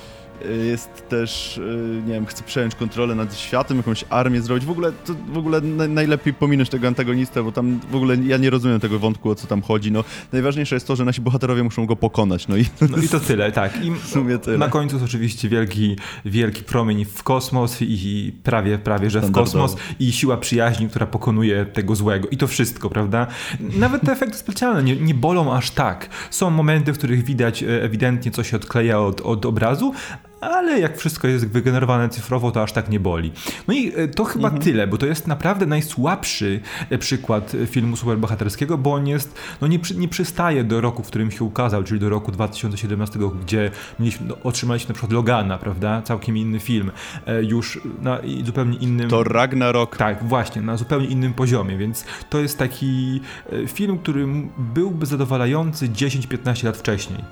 jest 0.68 1.10
też, 1.10 1.58
y, 1.58 2.02
nie 2.08 2.14
wiem, 2.14 2.26
chce 2.26 2.44
przejąć 2.44 2.76
kontrolę 2.76 3.16
nad 3.16 3.38
światem, 3.38 3.78
jakąś 3.78 4.06
armię 4.10 4.42
zrobić. 4.42 4.66
W 4.66 4.72
ogóle, 4.72 4.92
to 4.92 5.14
w 5.34 5.38
ogóle 5.38 5.62
najlepiej 5.90 6.34
pominąć 6.34 6.70
tego 6.70 6.88
antagonistę, 6.88 7.44
bo 7.44 7.52
tam 7.52 7.80
w 7.92 7.96
ogóle 7.96 8.16
ja 8.16 8.38
nie 8.38 8.50
rozumiem 8.50 8.80
tego 8.80 9.00
wątku, 9.00 9.30
o 9.30 9.36
co 9.36 9.48
tam 9.48 9.62
chodzi. 9.62 9.92
No, 9.92 10.04
najważniejsze 10.32 10.76
jest 10.76 10.88
to, 10.88 10.96
że 10.96 11.06
nasi 11.06 11.22
bohaterowie 11.22 11.64
muszą 11.64 11.86
go 11.86 11.96
pokonać. 11.96 12.48
No 12.48 12.58
i, 12.58 12.66
no 12.90 12.98
i 12.98 13.08
to 13.08 13.20
tyle, 13.20 13.52
tak. 13.52 13.86
I 13.86 13.92
w 14.04 14.08
sumie 14.08 14.38
tyle. 14.38 14.58
Na 14.58 14.70
końcu 14.70 14.96
jest 14.96 15.06
oczywiście 15.06 15.50
wielki, 15.50 15.96
wielki 16.26 16.64
promień 16.64 17.06
w 17.06 17.24
kosmos 17.24 17.78
i 17.82 18.34
prawie, 18.44 18.78
prawie, 18.78 19.10
że 19.10 19.22
w 19.22 19.32
kosmos 19.32 19.76
i 20.00 20.12
siła 20.12 20.38
przyjaźni, 20.38 20.90
która 20.90 21.06
pokonuje 21.06 21.66
tego 21.66 21.96
złego. 21.96 22.28
I 22.28 22.38
to 22.38 22.48
wszystko, 22.48 22.90
prawda? 22.90 23.28
Nawet 23.60 24.02
te 24.02 24.12
efekty 24.18 24.38
specjalne 24.38 24.84
nie, 24.84 24.96
nie 24.96 25.14
bolą 25.14 25.54
aż 25.54 25.72
tak. 25.72 26.10
Są 26.30 26.50
momenty, 26.50 26.94
w 26.94 26.98
których 26.98 27.24
widać 27.24 27.64
e, 27.64 27.84
ewidentnie, 27.84 28.32
co 28.32 28.44
się 28.44 28.58
odkleja 28.58 29.00
od, 29.00 29.22
od 29.22 29.46
obrazu, 29.46 29.94
ale 30.42 30.80
jak 30.80 30.98
wszystko 30.98 31.28
jest 31.28 31.48
wygenerowane 31.48 32.10
cyfrowo, 32.10 32.52
to 32.52 32.64
aż 32.64 32.72
tak 32.72 32.90
nie 32.90 33.00
boli. 33.00 33.32
No 33.68 33.74
i 33.74 33.94
e, 33.96 34.08
to 34.08 34.24
chyba 34.24 34.48
mhm. 34.48 34.64
tyle, 34.64 34.88
bo 34.88 34.98
to 34.98 35.06
jest 35.06 35.28
naprawdę 35.28 35.66
najsłabszy 35.66 36.62
e, 36.90 36.98
przykład 36.98 37.52
filmu 37.68 37.96
superbohaterskiego, 37.96 38.78
bo 38.78 38.94
on 38.94 39.08
jest, 39.08 39.40
no 39.62 39.68
nie, 39.68 39.80
nie 39.98 40.08
przystaje 40.08 40.64
do 40.64 40.82
roku, 40.82 41.04
w 41.04 41.08
którym 41.08 41.32
się 41.32 41.44
ukazał, 41.44 41.84
czyli 41.84 42.00
do 42.00 42.10
roku 42.10 42.32
2017, 42.32 43.20
gdzie 43.42 43.72
mieliśmy, 44.00 44.28
no, 44.28 44.38
otrzymaliśmy 44.44 44.88
na 44.88 44.94
przykład 44.94 45.12
Logana, 45.12 45.58
prawda? 45.58 46.02
Całkiem 46.02 46.38
inny 46.38 46.60
film, 46.60 46.92
e, 47.26 47.44
już 47.44 47.82
na 48.02 48.20
zupełnie 48.46 48.78
innym... 48.78 49.10
To 49.10 49.24
Ragnarok. 49.24 49.98
Tak, 49.98 50.24
właśnie, 50.24 50.62
na 50.62 50.78
zupełnie 50.78 51.08
innym 51.08 51.34
poziomie, 51.34 51.78
więc 51.78 52.06
to 52.30 52.40
jest 52.40 52.58
taki 52.58 53.22
film, 53.68 53.98
który 53.98 54.28
byłby 54.58 55.06
zadowalający 55.06 55.90
10-15 55.90 56.66
lat 56.66 56.78
wcześniej. 56.78 57.24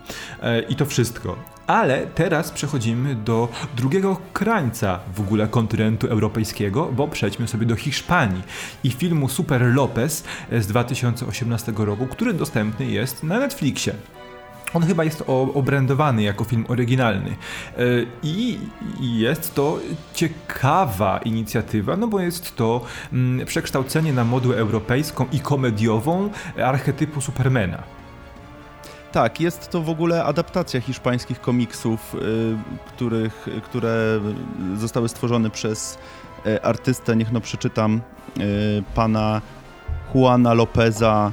I 0.70 0.76
to 0.76 0.86
wszystko. 0.86 1.59
Ale 1.70 2.08
teraz 2.08 2.52
przechodzimy 2.52 3.16
do 3.16 3.48
drugiego 3.78 4.18
krańca 4.34 5.00
w 5.16 5.20
ogóle 5.20 5.48
kontynentu 5.48 6.08
europejskiego, 6.08 6.90
bo 6.92 7.08
przejdźmy 7.08 7.48
sobie 7.48 7.66
do 7.66 7.76
Hiszpanii 7.76 8.44
i 8.84 8.92
filmu 8.92 9.30
Super 9.30 9.62
Lopez 9.62 10.24
z 10.52 10.68
2018 10.68 11.74
roku, 11.78 12.08
który 12.08 12.34
dostępny 12.34 12.86
jest 12.86 13.24
na 13.24 13.40
Netflixie. 13.40 13.94
On 14.74 14.84
chyba 14.84 15.04
jest 15.04 15.24
obrędowany 15.54 16.24
jako 16.24 16.44
film 16.44 16.66
oryginalny. 16.68 17.30
E, 17.30 17.36
I 18.24 18.60
jest 19.02 19.56
to 19.56 19.80
ciekawa 20.14 21.18
inicjatywa, 21.18 21.98
no 21.98 22.08
bo 22.08 22.20
jest 22.20 22.56
to 22.56 22.82
mm, 23.14 23.46
przekształcenie 23.46 24.14
na 24.14 24.24
modłę 24.24 24.58
europejską 24.58 25.26
i 25.32 25.40
komediową 25.40 26.30
archetypu 26.58 27.22
Supermana. 27.22 27.99
Tak, 29.12 29.42
jest 29.42 29.70
to 29.70 29.82
w 29.82 29.90
ogóle 29.90 30.24
adaptacja 30.24 30.82
hiszpańskich 30.82 31.42
komiksów, 31.42 32.16
których, 32.88 33.48
które 33.64 34.20
zostały 34.78 35.10
stworzone 35.10 35.50
przez 35.50 35.98
artystę, 36.62 37.16
niech 37.16 37.32
no 37.32 37.42
przeczytam, 37.42 38.02
pana 38.96 39.42
Juana 40.16 40.54
Lopeza 40.54 41.32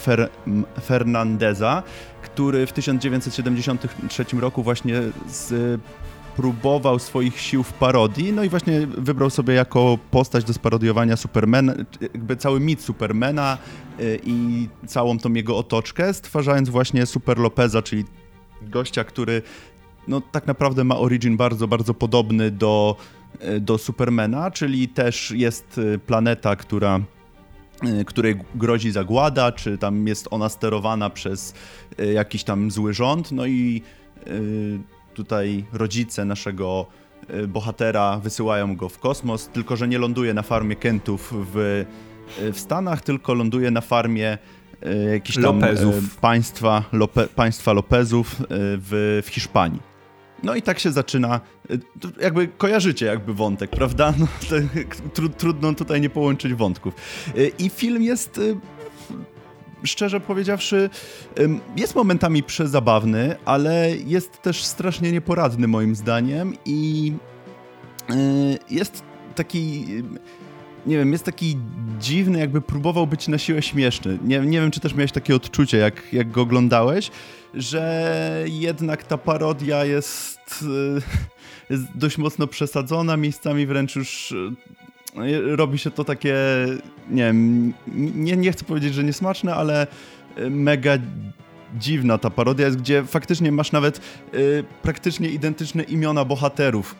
Fer 0.00 0.30
Fernandeza, 0.82 1.82
który 2.22 2.66
w 2.66 2.72
1973 2.72 4.24
roku 4.40 4.62
właśnie 4.62 5.02
z 5.28 5.80
próbował 6.36 6.98
swoich 6.98 7.40
sił 7.40 7.62
w 7.62 7.72
parodii, 7.72 8.32
no 8.32 8.44
i 8.44 8.48
właśnie 8.48 8.86
wybrał 8.86 9.30
sobie 9.30 9.54
jako 9.54 9.98
postać 10.10 10.44
do 10.44 10.52
sparodiowania 10.52 11.16
Supermana, 11.16 11.74
jakby 12.00 12.36
cały 12.36 12.60
mit 12.60 12.80
Supermana 12.82 13.58
y, 14.00 14.20
i 14.24 14.68
całą 14.86 15.18
tą 15.18 15.32
jego 15.32 15.58
otoczkę, 15.58 16.14
stwarzając 16.14 16.68
właśnie 16.68 17.06
Super 17.06 17.38
Lopeza, 17.38 17.82
czyli 17.82 18.04
gościa, 18.62 19.04
który 19.04 19.42
no 20.08 20.20
tak 20.20 20.46
naprawdę 20.46 20.84
ma 20.84 20.98
origin 20.98 21.36
bardzo, 21.36 21.68
bardzo 21.68 21.94
podobny 21.94 22.50
do, 22.50 22.96
y, 23.56 23.60
do 23.60 23.78
Supermana, 23.78 24.50
czyli 24.50 24.88
też 24.88 25.30
jest 25.30 25.78
y, 25.78 25.98
planeta, 25.98 26.56
która 26.56 27.00
której 28.06 28.36
grozi 28.54 28.90
zagłada, 28.92 29.52
czy 29.52 29.78
tam 29.78 30.06
jest 30.06 30.28
ona 30.30 30.48
sterowana 30.48 31.10
przez 31.10 31.54
jakiś 32.14 32.44
tam 32.44 32.70
zły 32.70 32.94
rząd, 32.94 33.32
no 33.32 33.46
i 33.46 33.82
tutaj 35.16 35.64
rodzice 35.72 36.24
naszego 36.24 36.86
e, 37.28 37.46
bohatera 37.46 38.18
wysyłają 38.18 38.76
go 38.76 38.88
w 38.88 38.98
kosmos, 38.98 39.48
tylko 39.48 39.76
że 39.76 39.88
nie 39.88 39.98
ląduje 39.98 40.34
na 40.34 40.42
farmie 40.42 40.76
Kentów 40.76 41.32
w, 41.52 41.84
e, 42.40 42.52
w 42.52 42.60
Stanach, 42.60 43.00
tylko 43.00 43.34
ląduje 43.34 43.70
na 43.70 43.80
farmie 43.80 44.38
e, 44.82 44.94
jakichś 45.12 45.36
tam 45.36 45.60
Lopezów. 45.60 46.18
państwa, 46.18 46.84
Lope, 46.92 47.26
państwa 47.26 47.72
Lopezów 47.72 48.36
w, 48.50 49.22
w 49.26 49.28
Hiszpanii. 49.28 49.80
No 50.42 50.54
i 50.54 50.62
tak 50.62 50.78
się 50.78 50.92
zaczyna, 50.92 51.40
jakby 52.20 52.48
kojarzycie 52.48 53.06
jakby 53.06 53.34
wątek, 53.34 53.70
prawda? 53.70 54.14
No, 54.18 54.26
trudno 55.38 55.74
tutaj 55.74 56.00
nie 56.00 56.10
połączyć 56.10 56.54
wątków. 56.54 56.94
I 57.58 57.68
film 57.68 58.02
jest 58.02 58.40
szczerze 59.86 60.20
powiedziawszy, 60.20 60.90
jest 61.76 61.94
momentami 61.94 62.42
przezabawny, 62.42 63.36
ale 63.44 63.90
jest 64.06 64.42
też 64.42 64.64
strasznie 64.64 65.12
nieporadny 65.12 65.68
moim 65.68 65.94
zdaniem 65.96 66.56
i 66.64 67.12
y, 68.10 68.14
jest 68.70 69.02
taki 69.34 69.86
nie 70.86 70.98
wiem, 70.98 71.12
jest 71.12 71.24
taki 71.24 71.56
dziwny, 72.00 72.38
jakby 72.38 72.60
próbował 72.60 73.06
być 73.06 73.28
na 73.28 73.38
siłę 73.38 73.62
śmieszny. 73.62 74.18
Nie, 74.24 74.40
nie 74.40 74.60
wiem, 74.60 74.70
czy 74.70 74.80
też 74.80 74.94
miałeś 74.94 75.12
takie 75.12 75.36
odczucie, 75.36 75.76
jak, 75.78 76.12
jak 76.12 76.30
go 76.30 76.42
oglądałeś, 76.42 77.10
że 77.54 78.44
jednak 78.46 79.04
ta 79.04 79.18
parodia 79.18 79.84
jest, 79.84 80.62
y, 80.62 81.02
jest 81.72 81.84
dość 81.94 82.18
mocno 82.18 82.46
przesadzona, 82.46 83.16
miejscami 83.16 83.66
wręcz 83.66 83.96
już 83.96 84.34
no 84.36 84.50
robi 85.56 85.78
się 85.78 85.90
to 85.90 86.04
takie, 86.04 86.34
nie 87.10 87.22
wiem, 87.22 87.72
nie, 87.96 88.36
nie 88.36 88.52
chcę 88.52 88.64
powiedzieć, 88.64 88.94
że 88.94 89.04
niesmaczne, 89.04 89.54
ale 89.54 89.86
e, 90.36 90.50
mega 90.50 90.98
dziwna 91.78 92.18
ta 92.18 92.30
parodia 92.30 92.66
jest, 92.66 92.78
gdzie 92.78 93.04
faktycznie 93.04 93.52
masz 93.52 93.72
nawet 93.72 94.00
y, 94.34 94.64
praktycznie 94.82 95.28
identyczne 95.28 95.82
imiona 95.82 96.24
bohaterów. 96.24 96.96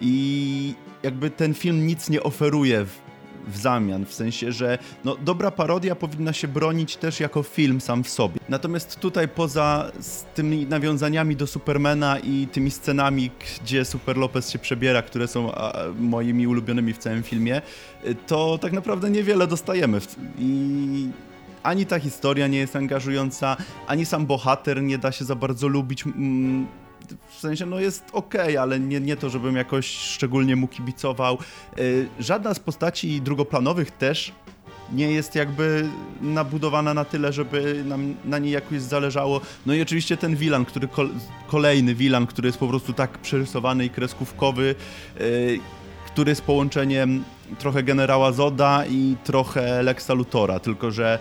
I 0.00 0.74
jakby 1.02 1.30
ten 1.30 1.54
film 1.54 1.86
nic 1.86 2.10
nie 2.10 2.22
oferuje 2.22 2.84
w, 2.84 3.03
w 3.48 3.56
zamian, 3.56 4.06
w 4.06 4.14
sensie, 4.14 4.52
że 4.52 4.78
no, 5.04 5.16
dobra 5.16 5.50
parodia 5.50 5.94
powinna 5.94 6.32
się 6.32 6.48
bronić 6.48 6.96
też 6.96 7.20
jako 7.20 7.42
film 7.42 7.80
sam 7.80 8.04
w 8.04 8.08
sobie. 8.08 8.40
Natomiast 8.48 9.00
tutaj 9.00 9.28
poza 9.28 9.92
tymi 10.34 10.66
nawiązaniami 10.66 11.36
do 11.36 11.46
Supermana 11.46 12.18
i 12.18 12.48
tymi 12.52 12.70
scenami, 12.70 13.30
gdzie 13.62 13.84
Super 13.84 14.16
Lopez 14.16 14.50
się 14.50 14.58
przebiera, 14.58 15.02
które 15.02 15.28
są 15.28 15.52
a, 15.54 15.72
moimi 15.98 16.46
ulubionymi 16.46 16.92
w 16.92 16.98
całym 16.98 17.22
filmie, 17.22 17.62
to 18.26 18.58
tak 18.58 18.72
naprawdę 18.72 19.10
niewiele 19.10 19.46
dostajemy. 19.46 20.00
I 20.38 21.08
ani 21.62 21.86
ta 21.86 21.98
historia 21.98 22.46
nie 22.46 22.58
jest 22.58 22.76
angażująca, 22.76 23.56
ani 23.86 24.06
sam 24.06 24.26
bohater 24.26 24.82
nie 24.82 24.98
da 24.98 25.12
się 25.12 25.24
za 25.24 25.34
bardzo 25.34 25.68
lubić. 25.68 26.06
Mm, 26.06 26.66
w 27.28 27.40
sensie, 27.40 27.66
no 27.66 27.80
jest 27.80 28.04
ok, 28.12 28.34
ale 28.60 28.80
nie, 28.80 29.00
nie 29.00 29.16
to, 29.16 29.30
żebym 29.30 29.56
jakoś 29.56 29.86
szczególnie 29.86 30.56
mu 30.56 30.68
kibicował. 30.68 31.38
Y, 31.78 32.08
żadna 32.18 32.54
z 32.54 32.60
postaci 32.60 33.20
drugoplanowych 33.20 33.90
też 33.90 34.32
nie 34.92 35.10
jest 35.10 35.34
jakby 35.34 35.88
nabudowana 36.20 36.94
na 36.94 37.04
tyle, 37.04 37.32
żeby 37.32 37.84
nam 37.86 38.14
na 38.24 38.38
niej 38.38 38.52
jakoś 38.52 38.80
zależało. 38.80 39.40
No 39.66 39.74
i 39.74 39.82
oczywiście 39.82 40.16
ten 40.16 40.36
Wilan, 40.36 40.64
który 40.64 40.88
kolejny 41.46 41.94
Wilan, 41.94 42.26
który 42.26 42.48
jest 42.48 42.58
po 42.58 42.68
prostu 42.68 42.92
tak 42.92 43.18
przerysowany 43.18 43.84
i 43.84 43.90
kreskówkowy, 43.90 44.74
yy, 45.20 45.58
który 46.06 46.30
jest 46.30 46.42
połączeniem 46.42 47.24
trochę 47.58 47.82
generała 47.82 48.32
Zoda 48.32 48.86
i 48.86 49.16
trochę 49.24 49.82
Lexa 49.82 50.10
Lutora, 50.14 50.58
tylko 50.58 50.90
że 50.90 51.18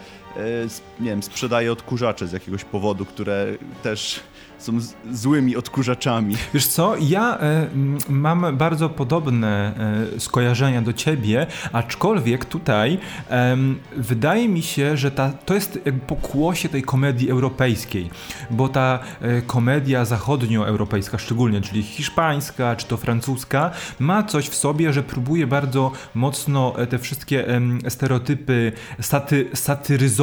nie 0.99 1.09
wiem, 1.09 1.23
sprzedaje 1.23 1.71
odkurzacze 1.71 2.27
z 2.27 2.31
jakiegoś 2.31 2.63
powodu, 2.63 3.05
które 3.05 3.45
też 3.83 4.23
są 4.63 4.79
złymi 5.11 5.55
odkurzaczami. 5.55 6.35
Wiesz 6.53 6.67
co, 6.67 6.95
ja 6.99 7.37
e, 7.39 7.67
mam 8.09 8.57
bardzo 8.57 8.89
podobne 8.89 9.73
e, 10.15 10.19
skojarzenia 10.19 10.81
do 10.81 10.93
ciebie, 10.93 11.47
aczkolwiek 11.73 12.45
tutaj 12.45 12.97
e, 13.29 13.57
wydaje 13.97 14.49
mi 14.49 14.61
się, 14.61 14.97
że 14.97 15.11
ta, 15.11 15.31
to 15.31 15.53
jest 15.53 15.79
pokłosie 16.07 16.69
tej 16.69 16.83
komedii 16.83 17.31
europejskiej, 17.31 18.09
bo 18.51 18.69
ta 18.69 18.99
e, 19.21 19.41
komedia 19.41 20.05
zachodnioeuropejska 20.05 21.17
szczególnie, 21.17 21.61
czyli 21.61 21.83
hiszpańska 21.83 22.75
czy 22.75 22.87
to 22.87 22.97
francuska, 22.97 23.71
ma 23.99 24.23
coś 24.23 24.49
w 24.49 24.55
sobie, 24.55 24.93
że 24.93 25.03
próbuje 25.03 25.47
bardzo 25.47 25.91
mocno 26.13 26.73
e, 26.77 26.87
te 26.87 26.99
wszystkie 26.99 27.45
stereotypy 27.89 28.71
saty, 29.01 29.49
satyryzować, 29.53 30.22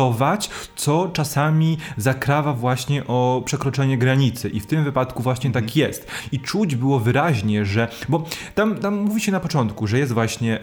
co 0.76 1.11
czasami 1.12 1.78
zakrawa 1.97 2.52
właśnie 2.52 3.07
o 3.07 3.42
przekroczenie 3.45 3.99
granicy 3.99 4.49
i 4.49 4.61
w 4.61 4.66
tym 4.66 4.85
wypadku 4.85 5.23
właśnie 5.23 5.50
tak 5.50 5.64
mhm. 5.64 5.80
jest. 5.80 6.07
I 6.33 6.40
czuć 6.40 6.76
było 6.76 7.00
wyraźnie, 7.00 7.64
że, 7.64 7.88
bo 8.09 8.25
tam, 8.54 8.75
tam 8.75 8.95
mówi 8.95 9.21
się 9.21 9.33
na 9.33 9.40
początku, 9.40 9.87
że 9.87 9.99
jest 9.99 10.12
właśnie 10.12 10.61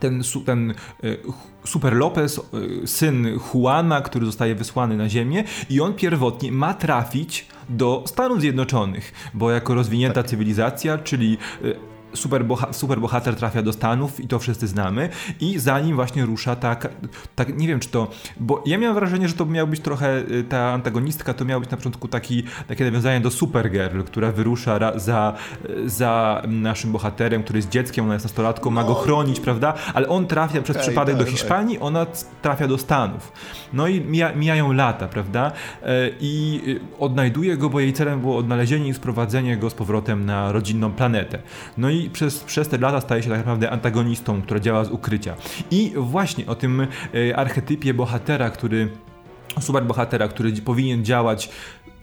ten, 0.00 0.22
ten 0.46 0.70
e, 0.70 0.74
Super 1.64 1.94
Lopez, 1.94 2.38
e, 2.38 2.86
syn 2.86 3.38
Juana, 3.54 4.00
który 4.00 4.26
zostaje 4.26 4.54
wysłany 4.54 4.96
na 4.96 5.08
ziemię 5.08 5.44
i 5.70 5.80
on 5.80 5.94
pierwotnie 5.94 6.52
ma 6.52 6.74
trafić 6.74 7.46
do 7.68 8.04
Stanów 8.06 8.40
Zjednoczonych, 8.40 9.12
bo 9.34 9.50
jako 9.50 9.74
rozwinięta 9.74 10.22
tak. 10.22 10.30
cywilizacja, 10.30 10.98
czyli 10.98 11.38
e, 12.12 12.16
superboha 12.16 12.72
superbohater 12.72 13.36
trafia 13.36 13.62
do 13.62 13.72
Stanów 13.72 14.20
i 14.20 14.28
to 14.28 14.38
wszyscy 14.38 14.66
znamy 14.66 15.08
i 15.40 15.58
zanim 15.58 15.96
właśnie 15.96 16.26
rusza 16.26 16.56
tak, 16.56 16.88
tak, 17.36 17.58
nie 17.58 17.68
wiem 17.68 17.80
czy 17.80 17.88
to, 17.88 18.10
bo 18.40 18.62
ja 18.66 18.78
miałem 18.78 18.94
wrażenie, 18.94 19.28
że 19.28 19.34
to 19.34 19.46
miał 19.46 19.66
być 19.66 19.80
trochę, 19.80 20.18
y, 20.18 20.44
ta 20.44 20.72
antagonistka 20.72 21.34
to 21.34 21.44
miał 21.44 21.60
być 21.60 21.70
na 21.70 21.76
początku 21.76 22.08
taki, 22.08 22.42
takie 22.68 22.84
nawiązanie 22.84 23.20
do 23.20 23.30
Supergirl, 23.30 24.02
która 24.02 24.32
wyrusza 24.32 24.98
za, 24.98 25.34
za 25.86 26.42
naszym 26.48 26.92
bohaterem, 26.92 27.42
który 27.42 27.58
jest 27.58 27.68
dzieckiem, 27.68 28.04
ona 28.04 28.14
jest 28.14 28.24
nastolatką, 28.24 28.70
ma 28.70 28.82
go 28.82 28.88
no. 28.88 28.94
chronić, 28.94 29.40
prawda, 29.40 29.74
ale 29.94 30.08
on 30.08 30.26
trafia 30.26 30.62
przez 30.62 30.76
okay, 30.76 30.88
przypadek 30.88 31.16
tak, 31.16 31.24
do 31.24 31.30
Hiszpanii, 31.30 31.78
ona 31.78 32.06
trafia 32.42 32.68
do 32.68 32.78
Stanów. 32.78 33.32
No 33.72 33.88
i 33.88 34.00
mija, 34.00 34.32
mijają 34.32 34.72
lata, 34.72 35.08
prawda, 35.08 35.52
e, 35.82 36.10
i 36.20 36.60
y, 36.68 36.80
odnajduje 36.98 37.56
go, 37.56 37.70
bo 37.70 37.80
jej 37.80 37.92
celem 37.92 38.20
było 38.20 38.36
odnalezienie 38.36 38.88
i 38.88 38.94
sprowadzenie 38.94 39.56
go 39.56 39.70
z 39.70 39.74
powrotem 39.74 40.24
na 40.24 40.52
rodzinną 40.52 40.92
planetę. 40.92 41.38
No 41.76 41.90
i 41.90 42.01
przez, 42.10 42.40
przez 42.40 42.68
te 42.68 42.78
lata 42.78 43.00
staje 43.00 43.22
się 43.22 43.28
tak 43.28 43.38
naprawdę 43.38 43.70
antagonistą, 43.70 44.42
która 44.42 44.60
działa 44.60 44.84
z 44.84 44.90
ukrycia. 44.90 45.34
I 45.70 45.92
właśnie 45.96 46.46
o 46.46 46.54
tym 46.54 46.80
e, 47.30 47.36
archetypie 47.36 47.94
bohatera, 47.94 48.50
który 48.50 48.88
super 49.60 49.84
bohatera, 49.84 50.28
który 50.28 50.52
powinien 50.52 51.04
działać 51.04 51.50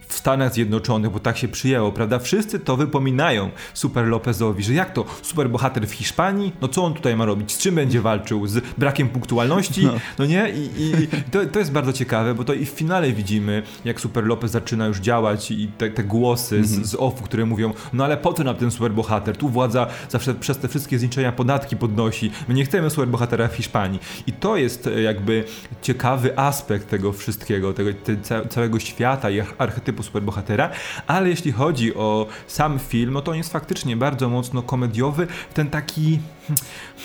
w 0.09 0.17
Stanach 0.17 0.53
Zjednoczonych, 0.53 1.11
bo 1.11 1.19
tak 1.19 1.37
się 1.37 1.47
przyjęło, 1.47 1.91
prawda? 1.91 2.19
Wszyscy 2.19 2.59
to 2.59 2.77
wypominają 2.77 3.49
Super 3.73 4.05
Lopezowi, 4.05 4.63
że 4.63 4.73
jak 4.73 4.93
to 4.93 5.05
super 5.21 5.49
bohater 5.49 5.87
w 5.87 5.91
Hiszpanii? 5.91 6.53
No 6.61 6.67
co 6.67 6.83
on 6.83 6.93
tutaj 6.93 7.15
ma 7.15 7.25
robić? 7.25 7.51
Z 7.51 7.57
czym 7.57 7.75
będzie 7.75 8.01
walczył? 8.01 8.47
Z 8.47 8.63
brakiem 8.77 9.09
punktualności? 9.09 9.85
No, 9.85 9.93
no 10.19 10.25
nie? 10.25 10.49
I, 10.49 10.81
i 10.81 11.07
to, 11.31 11.45
to, 11.45 11.59
jest 11.59 11.71
bardzo 11.71 11.93
ciekawe, 11.93 12.33
bo 12.33 12.43
to 12.43 12.53
i 12.53 12.65
w 12.65 12.69
finale 12.69 13.11
widzimy, 13.11 13.63
jak 13.85 14.01
Super 14.01 14.25
Lopez 14.25 14.51
zaczyna 14.51 14.87
już 14.87 14.99
działać 14.99 15.51
i 15.51 15.67
te, 15.67 15.89
te 15.89 16.03
głosy 16.03 16.63
z, 16.63 16.69
mhm. 16.69 16.87
z 16.87 16.95
OFF-u, 16.95 17.23
które 17.23 17.45
mówią, 17.45 17.73
no 17.93 18.05
ale 18.05 18.17
po 18.17 18.33
co 18.33 18.43
nam 18.43 18.55
ten 18.55 18.71
super 18.71 18.91
bohater? 18.91 19.37
Tu 19.37 19.49
władza 19.49 19.87
zawsze 20.09 20.35
przez 20.35 20.57
te 20.57 20.67
wszystkie 20.67 20.99
zniszczenia 20.99 21.31
podatki 21.31 21.77
podnosi. 21.77 22.31
My 22.47 22.53
nie 22.53 22.65
chcemy 22.65 22.89
super 22.89 23.07
bohatera 23.07 23.47
w 23.47 23.55
Hiszpanii. 23.55 23.99
I 24.27 24.33
to 24.33 24.57
jest 24.57 24.87
e, 24.87 25.01
jakby 25.01 25.43
ciekawy 25.81 26.39
aspekt 26.39 26.89
tego 26.89 27.13
wszystkiego, 27.13 27.73
tego 27.73 27.89
te, 27.93 28.47
całego 28.49 28.79
świata 28.79 29.29
i 29.29 29.41
archetypu 29.57 29.98
typu 29.99 30.03
superbohatera, 30.03 30.69
ale 31.07 31.29
jeśli 31.29 31.51
chodzi 31.51 31.95
o 31.95 32.27
sam 32.47 32.79
film, 32.79 33.13
no 33.13 33.21
to 33.21 33.31
on 33.31 33.37
jest 33.37 33.51
faktycznie 33.51 33.97
bardzo 33.97 34.29
mocno 34.29 34.61
komediowy, 34.61 35.27
ten 35.53 35.69
taki 35.69 36.19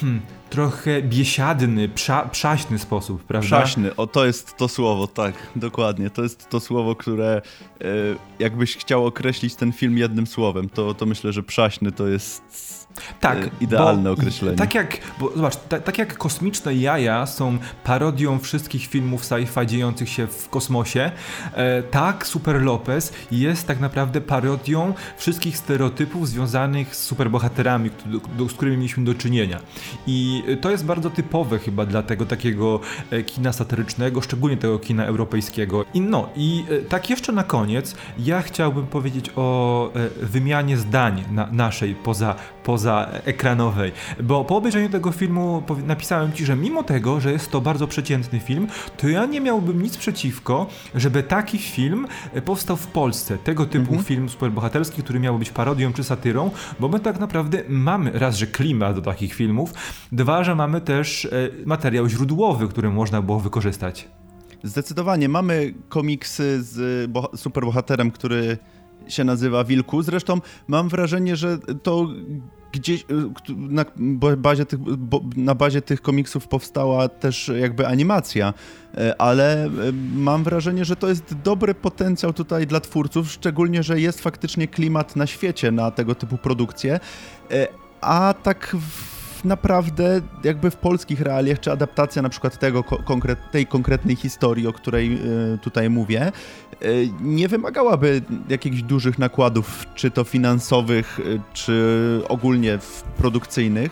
hmm, 0.00 0.20
trochę 0.50 1.02
biesiadny, 1.02 1.88
psa, 1.88 2.28
przaśny 2.28 2.78
sposób, 2.78 3.24
prawda? 3.24 3.46
Przaśny, 3.46 3.96
o 3.96 4.06
to 4.06 4.26
jest 4.26 4.56
to 4.56 4.68
słowo, 4.68 5.06
tak, 5.06 5.34
dokładnie. 5.56 6.10
To 6.10 6.22
jest 6.22 6.48
to 6.48 6.60
słowo, 6.60 6.96
które 6.96 7.42
e, 7.80 7.84
jakbyś 8.38 8.76
chciał 8.76 9.06
określić 9.06 9.54
ten 9.54 9.72
film 9.72 9.98
jednym 9.98 10.26
słowem, 10.26 10.68
to, 10.68 10.94
to 10.94 11.06
myślę, 11.06 11.32
że 11.32 11.42
przaśny 11.42 11.92
to 11.92 12.08
jest 12.08 12.83
tak, 13.20 13.38
e, 13.38 13.50
idealne 13.60 14.10
określenie. 14.10 14.56
Tak 14.56 14.74
jak, 14.74 14.98
bo 15.20 15.30
zobacz, 15.36 15.56
ta, 15.56 15.80
tak 15.80 15.98
jak 15.98 16.18
kosmiczne 16.18 16.74
jaja 16.74 17.26
są 17.26 17.58
parodią 17.84 18.38
wszystkich 18.38 18.86
filmów 18.86 19.22
sci-fi 19.22 19.66
dziejących 19.66 20.08
się 20.08 20.26
w 20.26 20.48
kosmosie, 20.48 21.10
e, 21.52 21.82
tak 21.82 22.26
Super 22.26 22.62
Lopez 22.62 23.12
jest 23.30 23.66
tak 23.66 23.80
naprawdę 23.80 24.20
parodią 24.20 24.94
wszystkich 25.16 25.56
stereotypów 25.56 26.28
związanych 26.28 26.96
z 26.96 27.02
superbohaterami, 27.02 27.90
z 28.48 28.52
którymi 28.52 28.76
mieliśmy 28.76 29.04
do 29.04 29.14
czynienia. 29.14 29.60
I 30.06 30.42
to 30.60 30.70
jest 30.70 30.84
bardzo 30.84 31.10
typowe 31.10 31.58
chyba 31.58 31.86
dla 31.86 32.02
tego 32.02 32.26
takiego 32.26 32.80
e, 33.10 33.22
kina 33.22 33.52
satyrycznego, 33.52 34.20
szczególnie 34.20 34.56
tego 34.56 34.78
kina 34.78 35.04
europejskiego. 35.04 35.84
I 35.94 36.00
no, 36.00 36.28
i 36.36 36.64
e, 36.70 36.78
tak 36.82 37.10
jeszcze 37.10 37.32
na 37.32 37.44
koniec, 37.44 37.94
ja 38.18 38.42
chciałbym 38.42 38.86
powiedzieć 38.86 39.30
o 39.36 39.90
e, 39.94 40.26
wymianie 40.26 40.76
zdań 40.76 41.24
na 41.30 41.46
naszej 41.52 41.94
poza, 41.94 42.34
poza 42.64 42.83
ekranowej, 43.24 43.92
bo 44.22 44.44
po 44.44 44.56
obejrzeniu 44.56 44.88
tego 44.88 45.12
filmu 45.12 45.62
napisałem 45.86 46.32
ci, 46.32 46.44
że 46.44 46.56
mimo 46.56 46.82
tego, 46.82 47.20
że 47.20 47.32
jest 47.32 47.50
to 47.50 47.60
bardzo 47.60 47.86
przeciętny 47.86 48.40
film, 48.40 48.66
to 48.96 49.08
ja 49.08 49.26
nie 49.26 49.40
miałbym 49.40 49.82
nic 49.82 49.96
przeciwko, 49.96 50.66
żeby 50.94 51.22
taki 51.22 51.58
film 51.58 52.06
powstał 52.44 52.76
w 52.76 52.86
Polsce. 52.86 53.38
Tego 53.38 53.66
typu 53.66 53.86
mhm. 53.86 54.04
film 54.04 54.28
superbohaterski, 54.28 55.02
który 55.02 55.20
miał 55.20 55.38
być 55.38 55.50
parodią 55.50 55.92
czy 55.92 56.04
satyrą, 56.04 56.50
bo 56.80 56.88
my 56.88 57.00
tak 57.00 57.20
naprawdę 57.20 57.62
mamy 57.68 58.10
raz, 58.10 58.36
że 58.36 58.46
klimat 58.46 58.96
do 58.96 59.02
takich 59.02 59.34
filmów, 59.34 59.72
dwa, 60.12 60.44
że 60.44 60.54
mamy 60.54 60.80
też 60.80 61.24
e, 61.24 61.30
materiał 61.66 62.08
źródłowy, 62.08 62.68
który 62.68 62.90
można 62.90 63.22
było 63.22 63.40
wykorzystać. 63.40 64.08
Zdecydowanie. 64.62 65.28
Mamy 65.28 65.74
komiksy 65.88 66.62
z 66.62 67.10
superbohaterem, 67.36 68.10
który 68.10 68.58
się 69.08 69.24
nazywa 69.24 69.64
Wilku. 69.64 70.02
Zresztą 70.02 70.40
mam 70.68 70.88
wrażenie, 70.88 71.36
że 71.36 71.58
to 71.58 72.08
gdzieś 72.74 73.00
y, 73.02 73.04
na 73.56 73.84
bazie, 74.36 74.66
tych, 74.66 74.78
na 75.36 75.54
bazie 75.54 75.82
tych 75.82 76.02
komiksów 76.02 76.48
powstała 76.48 77.08
też 77.08 77.50
jakby 77.60 77.86
animacja, 77.86 78.54
e, 78.94 79.20
ale 79.20 79.64
e, 79.64 79.70
mam 80.14 80.44
wrażenie, 80.44 80.84
że 80.84 80.96
to 80.96 81.08
jest 81.08 81.34
dobry 81.44 81.74
potencjał 81.74 82.32
tutaj 82.32 82.66
dla 82.66 82.80
twórców, 82.80 83.32
szczególnie, 83.32 83.82
że 83.82 84.00
jest 84.00 84.20
faktycznie 84.20 84.68
klimat 84.68 85.16
na 85.16 85.26
świecie 85.26 85.70
na 85.70 85.90
tego 85.90 86.14
typu 86.14 86.38
produkcje, 86.38 87.00
e, 87.50 87.68
a 88.00 88.34
tak 88.42 88.76
naprawdę 89.44 90.20
jakby 90.44 90.70
w 90.70 90.76
polskich 90.76 91.20
realiach, 91.20 91.60
czy 91.60 91.72
adaptacja 91.72 92.22
na 92.22 92.28
przykład 92.28 92.58
tego, 92.58 92.84
konkret, 92.84 93.50
tej 93.50 93.66
konkretnej 93.66 94.16
historii, 94.16 94.66
o 94.66 94.72
której 94.72 95.18
y, 95.54 95.58
tutaj 95.58 95.90
mówię, 95.90 96.32
y, 96.82 97.08
nie 97.20 97.48
wymagałaby 97.48 98.22
jakichś 98.48 98.82
dużych 98.82 99.18
nakładów, 99.18 99.86
czy 99.94 100.10
to 100.10 100.24
finansowych, 100.24 101.20
y, 101.20 101.40
czy 101.52 102.22
ogólnie 102.28 102.78
produkcyjnych, 103.16 103.90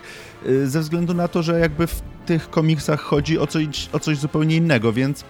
ze 0.64 0.80
względu 0.80 1.14
na 1.14 1.28
to, 1.28 1.42
że 1.42 1.60
jakby 1.60 1.86
w 1.86 2.02
tych 2.26 2.50
komiksach 2.50 3.00
chodzi 3.00 3.38
o 3.38 3.46
coś, 3.46 3.88
o 3.92 4.00
coś 4.00 4.18
zupełnie 4.18 4.56
innego, 4.56 4.92
więc 4.92 5.24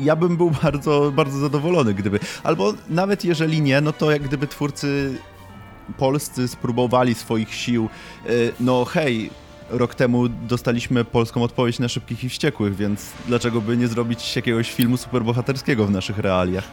ja 0.00 0.16
bym 0.16 0.36
był 0.36 0.50
bardzo, 0.62 1.12
bardzo 1.16 1.38
zadowolony, 1.38 1.94
gdyby. 1.94 2.18
Albo 2.42 2.74
nawet 2.88 3.24
jeżeli 3.24 3.62
nie, 3.62 3.80
no 3.80 3.92
to 3.92 4.10
jak 4.10 4.22
gdyby 4.22 4.46
twórcy 4.46 5.18
polscy 5.98 6.48
spróbowali 6.48 7.14
swoich 7.14 7.54
sił. 7.54 7.88
Y, 8.26 8.52
no 8.60 8.84
hej, 8.84 9.30
rok 9.70 9.94
temu 9.94 10.28
dostaliśmy 10.28 11.04
polską 11.04 11.42
odpowiedź 11.42 11.78
na 11.78 11.88
Szybkich 11.88 12.24
i 12.24 12.28
Wściekłych, 12.28 12.76
więc 12.76 13.12
dlaczego 13.26 13.60
by 13.60 13.76
nie 13.76 13.88
zrobić 13.88 14.36
jakiegoś 14.36 14.72
filmu 14.72 14.96
superbohaterskiego 14.96 15.86
w 15.86 15.90
naszych 15.90 16.18
realiach? 16.18 16.64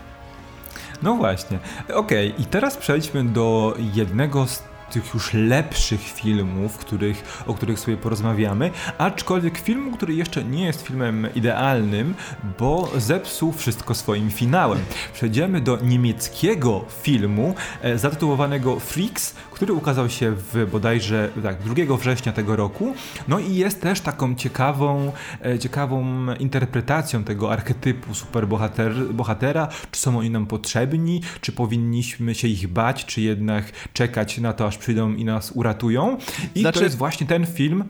No 1.01 1.15
właśnie. 1.15 1.59
Okej, 1.93 2.31
okay. 2.31 2.43
i 2.43 2.45
teraz 2.45 2.77
przejdźmy 2.77 3.23
do 3.23 3.77
jednego 3.93 4.47
z 4.47 4.63
tych 4.91 5.13
już 5.13 5.33
lepszych 5.33 6.01
filmów, 6.01 6.77
których, 6.77 7.43
o 7.47 7.53
których 7.53 7.79
sobie 7.79 7.97
porozmawiamy, 7.97 8.71
aczkolwiek 8.97 9.57
filmu, 9.57 9.91
który 9.91 10.13
jeszcze 10.13 10.43
nie 10.43 10.65
jest 10.65 10.81
filmem 10.81 11.27
idealnym, 11.35 12.13
bo 12.59 12.91
zepsuł 12.97 13.51
wszystko 13.51 13.95
swoim 13.95 14.31
finałem. 14.31 14.79
Przejdziemy 15.13 15.61
do 15.61 15.77
niemieckiego 15.83 16.85
filmu 17.01 17.55
e, 17.81 17.97
zatytułowanego 17.97 18.79
Freaks, 18.79 19.35
który 19.51 19.73
ukazał 19.73 20.09
się 20.09 20.31
w 20.31 20.67
bodajże 20.71 21.29
tak, 21.43 21.57
2 21.63 21.97
września 21.97 22.33
tego 22.33 22.55
roku. 22.55 22.95
No 23.27 23.39
i 23.39 23.55
jest 23.55 23.81
też 23.81 24.01
taką 24.01 24.35
ciekawą, 24.35 25.11
e, 25.45 25.59
ciekawą 25.59 26.25
interpretacją 26.39 27.23
tego 27.23 27.51
archetypu 27.51 28.13
superbohatera, 28.13 29.67
czy 29.91 30.01
są 30.01 30.19
oni 30.19 30.29
nam 30.29 30.45
potrzebni, 30.45 31.21
czy 31.41 31.51
powinniśmy 31.51 32.35
się 32.35 32.47
ich 32.47 32.67
bać, 32.67 33.05
czy 33.05 33.21
jednak 33.21 33.71
czekać 33.93 34.37
na 34.37 34.53
to, 34.53 34.65
aż 34.77 34.81
przyjdą 34.81 35.13
i 35.13 35.25
nas 35.25 35.51
uratują. 35.51 36.17
I 36.55 36.61
znaczy... 36.61 36.79
to 36.79 36.85
jest 36.85 36.97
właśnie 36.97 37.27
ten 37.27 37.45
film 37.45 37.83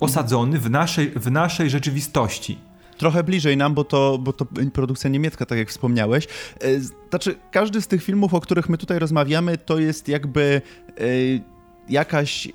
osadzony 0.00 0.58
w 0.58 0.70
naszej, 0.70 1.10
w 1.10 1.30
naszej 1.30 1.70
rzeczywistości 1.70 2.58
trochę 2.98 3.24
bliżej 3.24 3.56
nam, 3.56 3.74
bo 3.74 3.84
to, 3.84 4.18
bo 4.18 4.32
to 4.32 4.46
produkcja 4.72 5.10
niemiecka, 5.10 5.46
tak 5.46 5.58
jak 5.58 5.68
wspomniałeś. 5.68 6.28
E, 6.60 6.80
znaczy, 7.10 7.34
każdy 7.50 7.82
z 7.82 7.86
tych 7.86 8.04
filmów, 8.04 8.34
o 8.34 8.40
których 8.40 8.68
my 8.68 8.78
tutaj 8.78 8.98
rozmawiamy, 8.98 9.58
to 9.58 9.78
jest 9.78 10.08
jakby 10.08 10.62
e, 10.88 11.04
jakaś 11.88 12.46
e, 12.46 12.50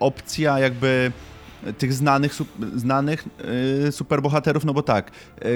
opcja, 0.00 0.58
jakby 0.58 1.12
tych 1.78 1.92
znanych, 1.92 2.34
znanych 2.76 3.24
superbohaterów, 3.90 4.64
no 4.64 4.74
bo 4.74 4.82
tak, 4.82 5.10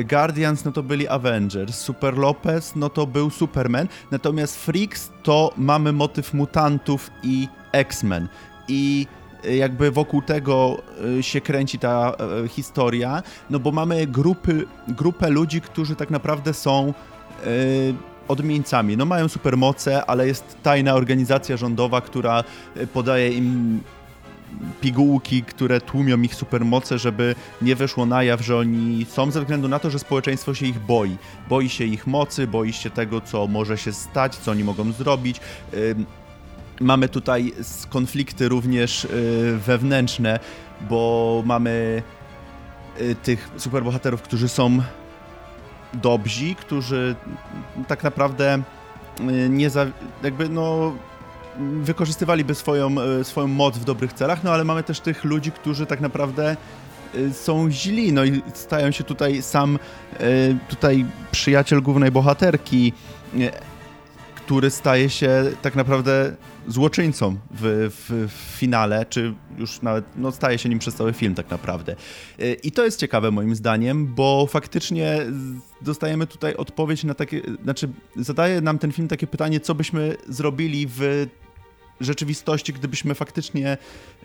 Guardians 0.04 0.64
no 0.64 0.72
to 0.72 0.82
byli 0.82 1.08
Avengers, 1.08 1.80
Super 1.80 2.18
Lopez 2.18 2.76
no 2.76 2.88
to 2.88 3.06
był 3.06 3.30
Superman, 3.30 3.88
natomiast 4.10 4.56
Freaks 4.56 5.10
to 5.22 5.52
mamy 5.56 5.92
motyw 5.92 6.34
mutantów 6.34 7.10
i 7.22 7.48
X-Men. 7.72 8.28
I 8.68 9.06
jakby 9.44 9.90
wokół 9.90 10.22
tego 10.22 10.78
y, 11.18 11.22
się 11.22 11.40
kręci 11.40 11.78
ta 11.78 12.16
y, 12.44 12.48
historia, 12.48 13.22
no 13.50 13.58
bo 13.58 13.72
mamy 13.72 14.06
grupy, 14.06 14.66
grupę 14.88 15.30
ludzi, 15.30 15.60
którzy 15.60 15.96
tak 15.96 16.10
naprawdę 16.10 16.54
są 16.54 16.94
y, 17.46 17.94
odmieńcami. 18.28 18.96
No 18.96 19.06
mają 19.06 19.28
supermoce, 19.28 20.04
ale 20.04 20.26
jest 20.26 20.56
tajna 20.62 20.94
organizacja 20.94 21.56
rządowa, 21.56 22.00
która 22.00 22.44
podaje 22.92 23.30
im 23.32 23.80
pigułki, 24.80 25.42
które 25.42 25.80
tłumią 25.80 26.22
ich 26.22 26.34
supermoce, 26.34 26.98
żeby 26.98 27.34
nie 27.62 27.76
wyszło 27.76 28.06
na 28.06 28.22
jaw, 28.22 28.40
że 28.40 28.56
oni 28.56 29.06
są, 29.10 29.30
ze 29.30 29.40
względu 29.40 29.68
na 29.68 29.78
to, 29.78 29.90
że 29.90 29.98
społeczeństwo 29.98 30.54
się 30.54 30.66
ich 30.66 30.78
boi. 30.78 31.16
Boi 31.48 31.68
się 31.68 31.84
ich 31.84 32.06
mocy, 32.06 32.46
boi 32.46 32.72
się 32.72 32.90
tego, 32.90 33.20
co 33.20 33.46
może 33.46 33.78
się 33.78 33.92
stać, 33.92 34.36
co 34.36 34.50
oni 34.50 34.64
mogą 34.64 34.92
zrobić. 34.92 35.40
Mamy 36.80 37.08
tutaj 37.08 37.52
konflikty 37.88 38.48
również 38.48 39.04
y, 39.04 39.58
wewnętrzne, 39.66 40.40
bo 40.80 41.42
mamy 41.46 42.02
y, 43.00 43.14
tych 43.14 43.50
superbohaterów, 43.56 44.22
którzy 44.22 44.48
są 44.48 44.78
dobrzy, 45.94 46.54
którzy 46.54 47.16
tak 47.88 48.04
naprawdę 48.04 48.62
y, 49.20 49.48
nie 49.48 49.70
za, 49.70 49.86
jakby 50.22 50.48
no 50.48 50.92
wykorzystywaliby 51.82 52.54
swoją, 52.54 52.94
swoją 53.22 53.46
moc 53.46 53.78
w 53.78 53.84
dobrych 53.84 54.12
celach, 54.12 54.44
no 54.44 54.52
ale 54.52 54.64
mamy 54.64 54.82
też 54.82 55.00
tych 55.00 55.24
ludzi, 55.24 55.52
którzy 55.52 55.86
tak 55.86 56.00
naprawdę 56.00 56.56
są 57.32 57.70
źli, 57.70 58.12
no 58.12 58.24
i 58.24 58.42
stają 58.54 58.90
się 58.90 59.04
tutaj 59.04 59.42
sam 59.42 59.78
tutaj 60.68 61.04
przyjaciel 61.32 61.82
głównej 61.82 62.10
bohaterki, 62.10 62.92
który 64.36 64.70
staje 64.70 65.10
się 65.10 65.44
tak 65.62 65.76
naprawdę 65.76 66.36
złoczyńcą 66.66 67.36
w, 67.50 67.90
w, 67.90 68.28
w, 68.32 68.58
finale, 68.58 69.06
czy 69.06 69.34
już 69.58 69.82
nawet 69.82 70.04
no, 70.16 70.32
staje 70.32 70.58
się 70.58 70.68
nim 70.68 70.78
przez 70.78 70.94
cały 70.94 71.12
film 71.12 71.34
tak 71.34 71.50
naprawdę. 71.50 71.96
I 72.62 72.72
to 72.72 72.84
jest 72.84 73.00
ciekawe 73.00 73.30
moim 73.30 73.54
zdaniem, 73.54 74.14
bo 74.14 74.46
faktycznie 74.46 75.18
dostajemy 75.82 76.26
tutaj 76.26 76.54
odpowiedź 76.54 77.04
na 77.04 77.14
takie, 77.14 77.40
znaczy 77.62 77.88
zadaje 78.16 78.60
nam 78.60 78.78
ten 78.78 78.92
film 78.92 79.08
takie 79.08 79.26
pytanie, 79.26 79.60
co 79.60 79.74
byśmy 79.74 80.16
zrobili 80.28 80.86
w 80.88 81.26
rzeczywistości, 82.00 82.72
gdybyśmy 82.72 83.14
faktycznie, 83.14 83.78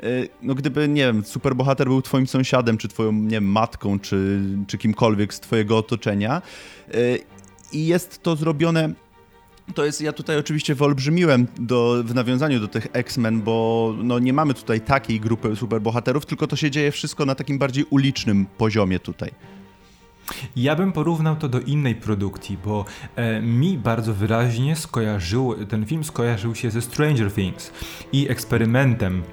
y, 0.03 0.29
no 0.41 0.55
gdyby, 0.55 0.87
nie 0.87 1.05
wiem, 1.05 1.25
superbohater 1.25 1.87
był 1.87 2.01
twoim 2.01 2.27
sąsiadem, 2.27 2.77
czy 2.77 2.87
twoją, 2.87 3.11
nie 3.11 3.29
wiem, 3.29 3.45
matką, 3.45 3.99
czy, 3.99 4.41
czy 4.67 4.77
kimkolwiek 4.77 5.33
z 5.33 5.39
twojego 5.39 5.77
otoczenia. 5.77 6.41
Y, 6.95 7.19
I 7.71 7.87
jest 7.87 8.23
to 8.23 8.35
zrobione 8.35 8.93
to 9.75 9.85
jest, 9.85 10.01
ja 10.01 10.13
tutaj 10.13 10.37
oczywiście 10.37 10.75
wyolbrzymiłem 10.75 11.47
do, 11.59 12.03
w 12.05 12.15
nawiązaniu 12.15 12.59
do 12.59 12.67
tych 12.67 12.87
X-Men, 12.93 13.41
bo 13.41 13.95
no, 14.03 14.19
nie 14.19 14.33
mamy 14.33 14.53
tutaj 14.53 14.81
takiej 14.81 15.19
grupy 15.19 15.55
superbohaterów, 15.55 16.25
tylko 16.25 16.47
to 16.47 16.55
się 16.55 16.71
dzieje 16.71 16.91
wszystko 16.91 17.25
na 17.25 17.35
takim 17.35 17.57
bardziej 17.57 17.85
ulicznym 17.89 18.45
poziomie 18.57 18.99
tutaj. 18.99 19.31
Ja 20.55 20.75
bym 20.75 20.91
porównał 20.91 21.35
to 21.35 21.49
do 21.49 21.59
innej 21.59 21.95
produkcji, 21.95 22.57
bo 22.65 22.85
e, 23.15 23.41
mi 23.41 23.77
bardzo 23.77 24.13
wyraźnie 24.13 24.75
skojarzył, 24.75 25.65
ten 25.65 25.85
film 25.85 26.03
skojarzył 26.03 26.55
się 26.55 26.71
ze 26.71 26.81
Stranger 26.81 27.31
Things 27.31 27.71
i 28.11 28.29
eksperymentem 28.29 29.23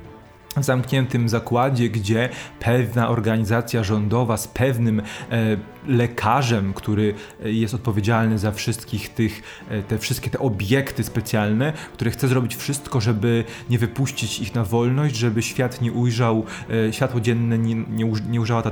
w 0.56 0.64
zamkniętym 0.64 1.28
zakładzie, 1.28 1.88
gdzie 1.88 2.28
pewna 2.60 3.08
organizacja 3.08 3.84
rządowa 3.84 4.36
z 4.36 4.48
pewnym 4.48 5.00
e, 5.00 5.56
lekarzem, 5.86 6.72
który 6.74 7.14
jest 7.44 7.74
odpowiedzialny 7.74 8.38
za 8.38 8.52
wszystkich 8.52 9.08
tych, 9.08 9.42
e, 9.68 9.82
te 9.82 9.98
wszystkie 9.98 10.30
te 10.30 10.38
obiekty 10.38 11.04
specjalne, 11.04 11.72
który 11.92 12.10
chce 12.10 12.28
zrobić 12.28 12.56
wszystko, 12.56 13.00
żeby 13.00 13.44
nie 13.70 13.78
wypuścić 13.78 14.40
ich 14.40 14.54
na 14.54 14.64
wolność, 14.64 15.16
żeby 15.16 15.42
świat 15.42 15.80
nie 15.80 15.92
ujrzał, 15.92 16.44
e, 16.88 16.92
światło 16.92 17.20
dzienne 17.20 17.58
nie, 17.58 17.74
nie, 17.74 18.12
nie 18.30 18.40
ujrzała 18.40 18.62
ta 18.62 18.70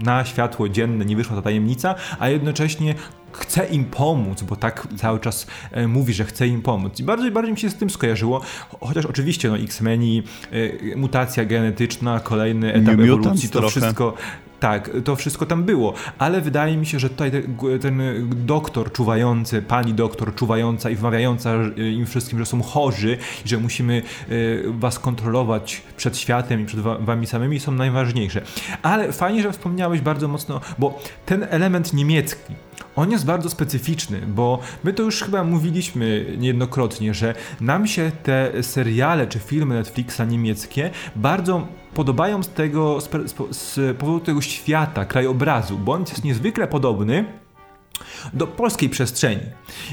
na 0.00 0.24
światło 0.24 0.68
dzienne 0.68 1.04
nie 1.04 1.16
wyszła 1.16 1.36
ta 1.36 1.42
tajemnica, 1.42 1.94
a 2.18 2.28
jednocześnie 2.28 2.94
chce 3.32 3.66
im 3.66 3.84
pomóc, 3.84 4.42
bo 4.42 4.56
tak 4.56 4.88
cały 4.96 5.20
czas 5.20 5.46
e, 5.70 5.88
mówi, 5.88 6.14
że 6.14 6.24
chce 6.24 6.48
im 6.48 6.62
pomóc. 6.62 7.00
I 7.00 7.04
bardziej, 7.04 7.30
bardziej 7.30 7.52
mi 7.52 7.58
się 7.58 7.70
z 7.70 7.74
tym 7.74 7.90
skojarzyło, 7.90 8.40
chociaż 8.80 9.06
oczywiście 9.06 9.48
no, 9.48 9.58
X-Meni, 9.58 10.22
e, 10.92 10.96
mutacja 10.96 11.44
genetyczna, 11.44 12.20
kolejny 12.20 12.74
etap 12.74 12.96
New 12.96 13.00
ewolucji, 13.00 13.48
to 13.48 13.68
wszystko 13.68 14.14
tak, 14.60 14.90
to 15.04 15.16
wszystko 15.16 15.46
tam 15.46 15.64
było, 15.64 15.94
ale 16.18 16.40
wydaje 16.40 16.76
mi 16.76 16.86
się, 16.86 16.98
że 16.98 17.10
tutaj 17.10 17.32
ten 17.80 18.02
doktor 18.30 18.92
czuwający, 18.92 19.62
pani 19.62 19.94
doktor 19.94 20.34
czuwająca 20.34 20.90
i 20.90 20.96
wmawiająca 20.96 21.54
im 21.76 22.06
wszystkim, 22.06 22.38
że 22.38 22.46
są 22.46 22.62
chorzy 22.62 23.18
i 23.44 23.48
że 23.48 23.58
musimy 23.58 24.02
e, 24.28 24.32
was 24.66 24.98
kontrolować 24.98 25.82
przed 25.96 26.18
światem 26.18 26.60
i 26.60 26.66
przed 26.66 26.80
wami 26.80 27.26
samymi 27.26 27.60
są 27.60 27.72
najważniejsze. 27.72 28.42
Ale 28.82 29.12
fajnie, 29.12 29.42
że 29.42 29.52
wspomniałeś 29.52 30.00
bardzo 30.00 30.28
mocno, 30.28 30.60
bo 30.78 31.02
ten 31.26 31.46
element 31.50 31.92
niemiecki, 31.92 32.54
on 32.96 33.10
jest 33.10 33.24
bardzo 33.24 33.50
specyficzny, 33.50 34.20
bo 34.26 34.58
my 34.84 34.92
to 34.92 35.02
już 35.02 35.22
chyba 35.22 35.44
mówiliśmy 35.44 36.36
niejednokrotnie, 36.38 37.14
że 37.14 37.34
nam 37.60 37.86
się 37.86 38.10
te 38.22 38.62
seriale 38.62 39.26
czy 39.26 39.38
filmy 39.38 39.74
Netflixa 39.74 40.20
niemieckie 40.28 40.90
bardzo 41.16 41.66
podobają 41.98 42.42
z 42.42 42.48
tego, 42.48 43.00
z, 43.00 43.08
z 43.50 43.96
powodu 43.98 44.20
tego 44.20 44.40
świata, 44.40 45.04
krajobrazu, 45.04 45.78
bo 45.78 45.92
on 45.92 46.00
jest 46.00 46.24
niezwykle 46.24 46.68
podobny 46.68 47.24
do 48.32 48.46
polskiej 48.46 48.88
przestrzeni. 48.88 49.42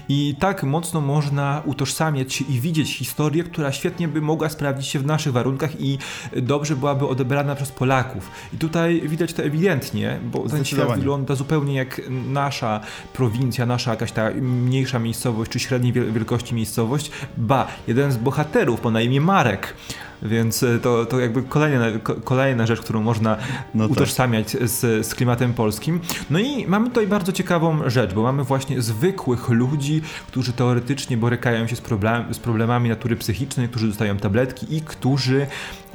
I 0.10 0.36
tak 0.40 0.64
mocno 0.64 1.02
można 1.02 1.62
utożsamiać 1.66 2.42
i 2.42 2.60
widzieć 2.60 2.98
historię, 2.98 3.44
która 3.44 3.72
świetnie 3.72 4.08
by 4.08 4.22
mogła 4.22 4.50
sprawdzić 4.50 4.88
się 4.88 5.00
w 5.00 5.06
naszych 5.06 5.34
warunkach 5.34 5.82
i 5.82 5.98
dobrze 6.36 6.76
byłaby 6.76 7.08
odebrana 7.08 7.56
przez 7.56 7.72
Polaków. 7.72 8.30
I 8.54 8.58
tutaj 8.58 9.02
widać 9.06 9.34
to 9.34 9.44
ewidentnie, 9.44 10.20
bo 10.32 10.50
ten 10.50 10.66
świat 10.66 10.96
wygląda 10.96 11.36
zupełnie 11.36 11.76
jak 11.76 12.02
nasza 12.10 12.80
prowincja, 13.14 13.66
nasza 13.66 13.92
jakaś 13.92 14.12
ta 14.12 14.32
mniejsza 14.42 15.00
miejscowość, 15.00 15.52
czy 15.52 15.60
średniej 15.60 15.94
wielkości 15.94 16.56
miejscowość. 16.56 17.12
Ba, 17.38 17.68
jeden 17.88 18.12
z 18.12 18.18
bohaterów 18.18 18.82
po 18.82 18.92
na 18.92 19.02
imię 19.02 19.22
Marek 19.22 19.74
więc 20.22 20.64
e, 20.64 20.80
to, 20.80 21.06
to 21.06 21.20
jakby 21.20 21.44
kolejna, 21.44 21.86
kolejna 22.24 22.66
rzecz, 22.66 22.82
którą 22.82 23.02
można 23.02 23.38
no 23.74 23.84
tak. 23.84 23.92
utożsamiać 23.92 24.52
tak. 24.52 24.70
z, 24.70 25.08
z 25.08 25.16
klimatem 25.16 25.54
polskim. 25.54 26.00
No 26.30 26.40
i 26.40 26.68
mamy 26.68 26.88
tutaj 26.88 27.08
bardzo 27.08 27.32
ciekawą 27.32 27.90
rzecz, 27.90 28.14
bo 28.14 28.24
mamy 28.24 28.44
właśnie 28.44 28.82
zwykłych 28.82 29.50
ludzi, 29.50 30.02
którzy 30.28 30.54
teoretycznie 30.54 31.18
borykają 31.18 31.68
się 31.68 31.76
z, 31.76 31.82
problem, 31.82 32.34
z 32.34 32.40
problemami 32.40 32.90
natury 32.90 33.16
psychicznej, 33.16 33.70
którzy 33.70 33.88
dostają 33.88 34.18
tabletki 34.18 34.76
i 34.76 34.82
którzy 34.82 35.48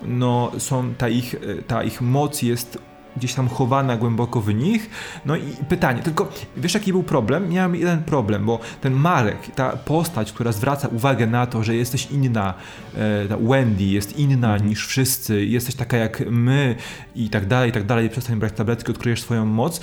no, 0.04 0.52
są, 0.58 0.94
ta 0.94 1.08
ich, 1.08 1.34
e, 1.34 1.62
ta 1.62 1.82
ich 1.82 2.00
moc 2.00 2.42
jest 2.42 2.89
gdzieś 3.16 3.34
tam 3.34 3.48
chowana 3.48 3.96
głęboko 3.96 4.40
w 4.40 4.54
nich. 4.54 4.90
No 5.26 5.36
i 5.36 5.42
pytanie, 5.68 6.02
tylko 6.02 6.28
wiesz 6.56 6.74
jaki 6.74 6.92
był 6.92 7.02
problem? 7.02 7.48
Miałem 7.48 7.76
jeden 7.76 8.04
problem, 8.04 8.46
bo 8.46 8.58
ten 8.80 8.92
Marek, 8.92 9.54
ta 9.54 9.76
postać, 9.76 10.32
która 10.32 10.52
zwraca 10.52 10.88
uwagę 10.88 11.26
na 11.26 11.46
to, 11.46 11.62
że 11.62 11.74
jesteś 11.74 12.10
inna, 12.10 12.54
e, 12.96 13.28
ta 13.28 13.36
Wendy 13.36 13.84
jest 13.84 14.18
inna 14.18 14.52
mhm. 14.52 14.68
niż 14.68 14.86
wszyscy, 14.86 15.44
jesteś 15.44 15.74
taka 15.74 15.96
jak 15.96 16.22
my 16.30 16.76
i 17.14 17.30
tak 17.30 17.46
dalej, 17.46 17.70
i 17.70 17.72
tak 17.72 17.86
dalej, 17.86 18.10
przestań 18.10 18.36
brać 18.36 18.52
tabletki, 18.52 18.90
odkryjesz 18.90 19.22
swoją 19.22 19.46
moc. 19.46 19.80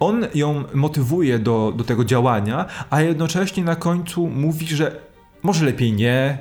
On 0.00 0.26
ją 0.34 0.64
motywuje 0.74 1.38
do, 1.38 1.72
do 1.76 1.84
tego 1.84 2.04
działania, 2.04 2.66
a 2.90 3.00
jednocześnie 3.00 3.64
na 3.64 3.76
końcu 3.76 4.26
mówi, 4.26 4.66
że 4.66 5.00
może 5.42 5.64
lepiej 5.64 5.92
nie, 5.92 6.38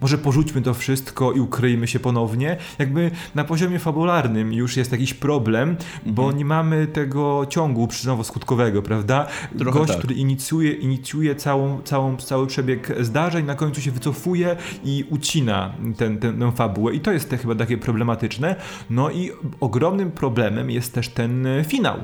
może 0.00 0.18
porzućmy 0.18 0.62
to 0.62 0.74
wszystko 0.74 1.32
i 1.32 1.40
ukryjmy 1.40 1.88
się 1.88 2.00
ponownie. 2.00 2.56
Jakby 2.78 3.10
na 3.34 3.44
poziomie 3.44 3.78
fabularnym 3.78 4.52
już 4.52 4.76
jest 4.76 4.92
jakiś 4.92 5.14
problem, 5.14 5.76
bo 6.06 6.22
mhm. 6.22 6.38
nie 6.38 6.44
mamy 6.44 6.86
tego 6.86 7.46
ciągu 7.48 7.86
przyczynowo-skutkowego, 7.86 8.82
prawda? 8.82 9.26
Trochę 9.58 9.78
Gość, 9.78 9.92
tak. 9.92 9.98
który 9.98 10.14
inicjuje, 10.14 10.72
inicjuje 10.72 11.34
całą, 11.34 11.82
całą, 11.82 12.16
cały 12.16 12.46
przebieg 12.46 13.04
zdarzeń, 13.04 13.46
na 13.46 13.54
końcu 13.54 13.80
się 13.80 13.90
wycofuje 13.90 14.56
i 14.84 15.04
ucina 15.10 15.72
ten, 15.96 16.18
ten, 16.18 16.38
tę 16.38 16.52
fabułę. 16.52 16.94
I 16.94 17.00
to 17.00 17.12
jest 17.12 17.30
te 17.30 17.38
chyba 17.38 17.54
takie 17.54 17.78
problematyczne. 17.78 18.56
No 18.90 19.10
i 19.10 19.30
ogromnym 19.60 20.10
problemem 20.10 20.70
jest 20.70 20.94
też 20.94 21.08
ten 21.08 21.46
finał. 21.68 21.96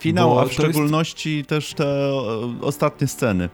Finał, 0.00 0.38
a 0.38 0.44
w 0.44 0.52
szczególności 0.52 1.36
jest... 1.36 1.48
też 1.48 1.74
te 1.74 2.12
ostatnie 2.60 3.06
sceny. 3.06 3.48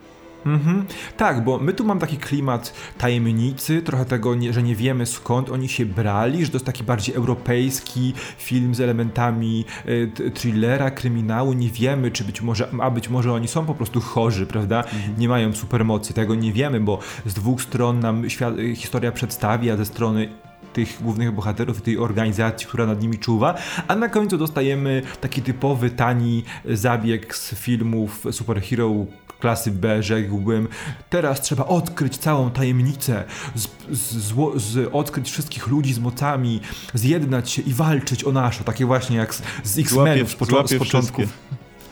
Mhm. 0.46 0.84
Tak, 1.16 1.44
bo 1.44 1.58
my 1.58 1.72
tu 1.72 1.84
mamy 1.84 2.00
taki 2.00 2.16
klimat 2.16 2.72
tajemnicy, 2.98 3.82
trochę 3.82 4.04
tego, 4.04 4.34
nie, 4.34 4.52
że 4.52 4.62
nie 4.62 4.76
wiemy 4.76 5.06
skąd 5.06 5.50
oni 5.50 5.68
się 5.68 5.86
brali, 5.86 6.44
że 6.44 6.50
to 6.50 6.56
jest 6.56 6.66
taki 6.66 6.84
bardziej 6.84 7.14
europejski 7.14 8.14
film 8.38 8.74
z 8.74 8.80
elementami 8.80 9.64
y, 9.88 10.30
thrillera, 10.34 10.90
kryminału. 10.90 11.52
Nie 11.52 11.70
wiemy, 11.70 12.10
czy 12.10 12.24
być 12.24 12.42
może, 12.42 12.68
a 12.80 12.90
być 12.90 13.08
może 13.08 13.32
oni 13.32 13.48
są 13.48 13.66
po 13.66 13.74
prostu 13.74 14.00
chorzy, 14.00 14.46
prawda? 14.46 14.78
Mhm. 14.78 15.18
Nie 15.18 15.28
mają 15.28 15.52
supermocy. 15.52 16.14
Tego 16.14 16.34
nie 16.34 16.52
wiemy, 16.52 16.80
bo 16.80 16.98
z 17.26 17.34
dwóch 17.34 17.62
stron 17.62 18.00
nam 18.00 18.30
świat, 18.30 18.54
historia 18.74 19.12
przedstawia, 19.12 19.76
ze 19.76 19.84
strony 19.84 20.28
tych 20.72 21.02
głównych 21.02 21.32
bohaterów 21.32 21.78
i 21.78 21.82
tej 21.82 21.98
organizacji, 21.98 22.66
która 22.66 22.86
nad 22.86 23.02
nimi 23.02 23.18
czuwa, 23.18 23.54
a 23.88 23.96
na 23.96 24.08
końcu 24.08 24.38
dostajemy 24.38 25.02
taki 25.20 25.42
typowy, 25.42 25.90
tani 25.90 26.44
zabieg 26.64 27.36
z 27.36 27.54
filmów 27.54 28.24
superhero 28.30 29.06
klasy 29.40 29.70
B, 29.70 30.02
rzekłbym, 30.02 30.68
teraz 31.10 31.40
trzeba 31.40 31.66
odkryć 31.66 32.18
całą 32.18 32.50
tajemnicę, 32.50 33.24
z, 33.54 33.68
z, 33.90 34.34
z, 34.62 34.88
odkryć 34.92 35.30
wszystkich 35.30 35.66
ludzi 35.66 35.92
z 35.92 35.98
mocami, 35.98 36.60
zjednać 36.94 37.50
się 37.50 37.62
i 37.62 37.72
walczyć 37.72 38.24
o 38.24 38.32
nasze, 38.32 38.64
takie 38.64 38.86
właśnie 38.86 39.16
jak 39.16 39.34
z, 39.34 39.42
z 39.64 39.78
X-Menów 39.78 40.30
z, 40.30 40.34
początku. 40.34 40.74
z 40.74 40.78
początku. 40.78 41.22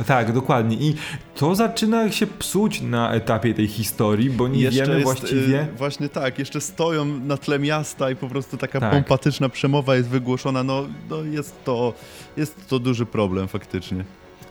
Tak, 0.06 0.32
dokładnie. 0.32 0.76
I 0.76 0.94
to 1.34 1.54
zaczyna 1.54 2.12
się 2.12 2.26
psuć 2.26 2.80
na 2.80 3.12
etapie 3.12 3.54
tej 3.54 3.66
historii, 3.66 4.30
bo 4.30 4.48
nie 4.48 4.60
jeszcze 4.60 4.82
wiemy 4.82 4.94
jest, 4.94 5.04
właściwie. 5.04 5.56
Yy, 5.56 5.66
właśnie 5.76 6.08
tak, 6.08 6.38
jeszcze 6.38 6.60
stoją 6.60 7.04
na 7.04 7.36
tle 7.36 7.58
miasta 7.58 8.10
i 8.10 8.16
po 8.16 8.28
prostu 8.28 8.56
taka 8.56 8.80
tak. 8.80 8.92
pompatyczna 8.92 9.48
przemowa 9.48 9.96
jest 9.96 10.08
wygłoszona. 10.08 10.62
No, 10.62 10.86
no 11.10 11.22
jest, 11.22 11.64
to, 11.64 11.94
jest 12.36 12.68
to 12.68 12.78
duży 12.78 13.06
problem 13.06 13.48
faktycznie 13.48 14.04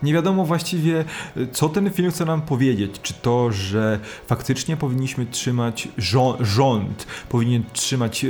nie 0.04 0.13
wiadomo 0.13 0.46
właściwie, 0.46 1.06
co 1.52 1.70
ten 1.70 1.92
film 1.92 2.12
chce 2.12 2.26
nam 2.26 2.42
powiedzieć. 2.42 2.92
Czy 3.02 3.13
to, 3.13 3.52
że 3.52 4.00
faktycznie 4.28 4.78
powinniśmy 4.78 5.26
trzymać 5.26 5.88
rząd, 6.39 7.08
powinien 7.30 7.63
trzymać 7.74 8.26
e, 8.26 8.30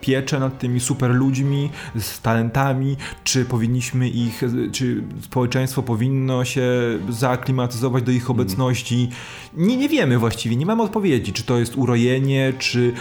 pieczę 0.00 0.40
nad 0.40 0.58
tymi 0.58 0.80
super 0.80 1.10
ludźmi 1.10 1.70
z 1.98 2.20
talentami, 2.20 2.96
czy 3.24 3.44
powinniśmy 3.44 4.08
ich, 4.08 4.42
czy 4.72 5.02
społeczeństwo 5.22 5.82
powinno 5.82 6.44
się 6.44 6.62
zaaklimatyzować 7.08 8.04
do 8.04 8.12
ich 8.12 8.22
mhm. 8.22 8.40
obecności. 8.40 9.08
Nie, 9.54 9.76
nie 9.76 9.88
wiemy 9.88 10.18
właściwie, 10.18 10.56
nie 10.56 10.66
mamy 10.66 10.82
odpowiedzi, 10.82 11.32
czy 11.32 11.42
to 11.42 11.58
jest 11.58 11.76
urojenie, 11.76 12.52
czy 12.58 12.92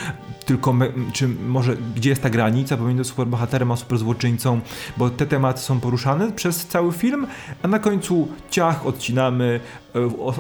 tylko, 0.46 0.74
me, 0.74 0.88
czy 1.14 1.28
może 1.28 1.78
gdzie 1.96 2.10
jest 2.10 2.22
ta 2.22 2.30
granica 2.30 2.78
pomiędzy 2.78 3.04
superbohaterem 3.04 3.72
a 3.72 3.76
superzłoczyńcą, 3.76 4.62
bo 4.98 5.10
te 5.10 5.26
tematy 5.26 5.62
są 5.62 5.80
poruszane 5.80 6.32
przez 6.32 6.68
cały 6.68 6.92
film, 6.92 7.28
a 7.64 7.68
na 7.68 7.80
końcu 7.80 8.28
ciach 8.50 8.86
odcinamy, 8.86 9.60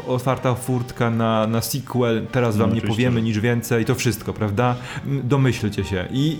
otwarta 0.07 0.55
furtka 0.55 1.09
na, 1.09 1.47
na 1.47 1.61
sequel, 1.61 2.27
teraz 2.31 2.57
wam 2.57 2.69
no, 2.69 2.75
nie 2.75 2.81
powiemy 2.81 3.21
nic 3.21 3.37
więcej, 3.37 3.85
to 3.85 3.95
wszystko, 3.95 4.33
prawda? 4.33 4.75
Domyślcie 5.05 5.83
się 5.83 6.07
i 6.11 6.39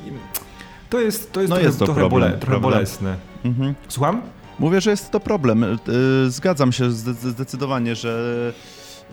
to 0.90 1.00
jest, 1.00 1.32
to 1.32 1.42
jest, 1.42 1.50
no 1.50 1.56
trochę, 1.56 1.68
jest 1.68 1.80
to 1.80 1.86
trochę, 1.86 2.00
problem, 2.00 2.22
bole, 2.22 2.38
trochę 2.38 2.60
bolesne. 2.60 3.16
Mhm. 3.46 3.76
Słucham? 3.88 4.22
Mówię, 4.60 4.82
że 4.82 4.92
jest 4.92 5.12
to 5.12 5.20
problem. 5.20 5.64
E, 5.64 5.78
zgadzam 6.28 6.72
się 6.72 6.92
zdecydowanie, 6.92 7.96
że 7.96 8.54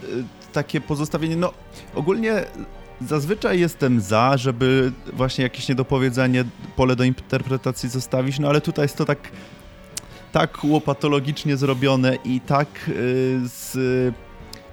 e, 0.02 0.06
takie 0.52 0.80
pozostawienie, 0.80 1.36
no 1.36 1.52
ogólnie 1.94 2.44
Zazwyczaj 3.00 3.60
jestem 3.60 4.00
za, 4.00 4.36
żeby 4.36 4.92
właśnie 5.12 5.44
jakieś 5.44 5.68
niedopowiedzenie, 5.68 6.44
pole 6.76 6.96
do 6.96 7.04
interpretacji 7.04 7.88
zostawić, 7.88 8.38
no 8.38 8.48
ale 8.48 8.60
tutaj 8.60 8.84
jest 8.84 8.96
to 8.96 9.04
tak 9.04 9.18
tak 10.36 10.64
łopatologicznie 10.64 11.56
zrobione 11.56 12.18
i 12.24 12.40
tak 12.40 12.68
yy, 12.88 12.94
z 13.48 13.76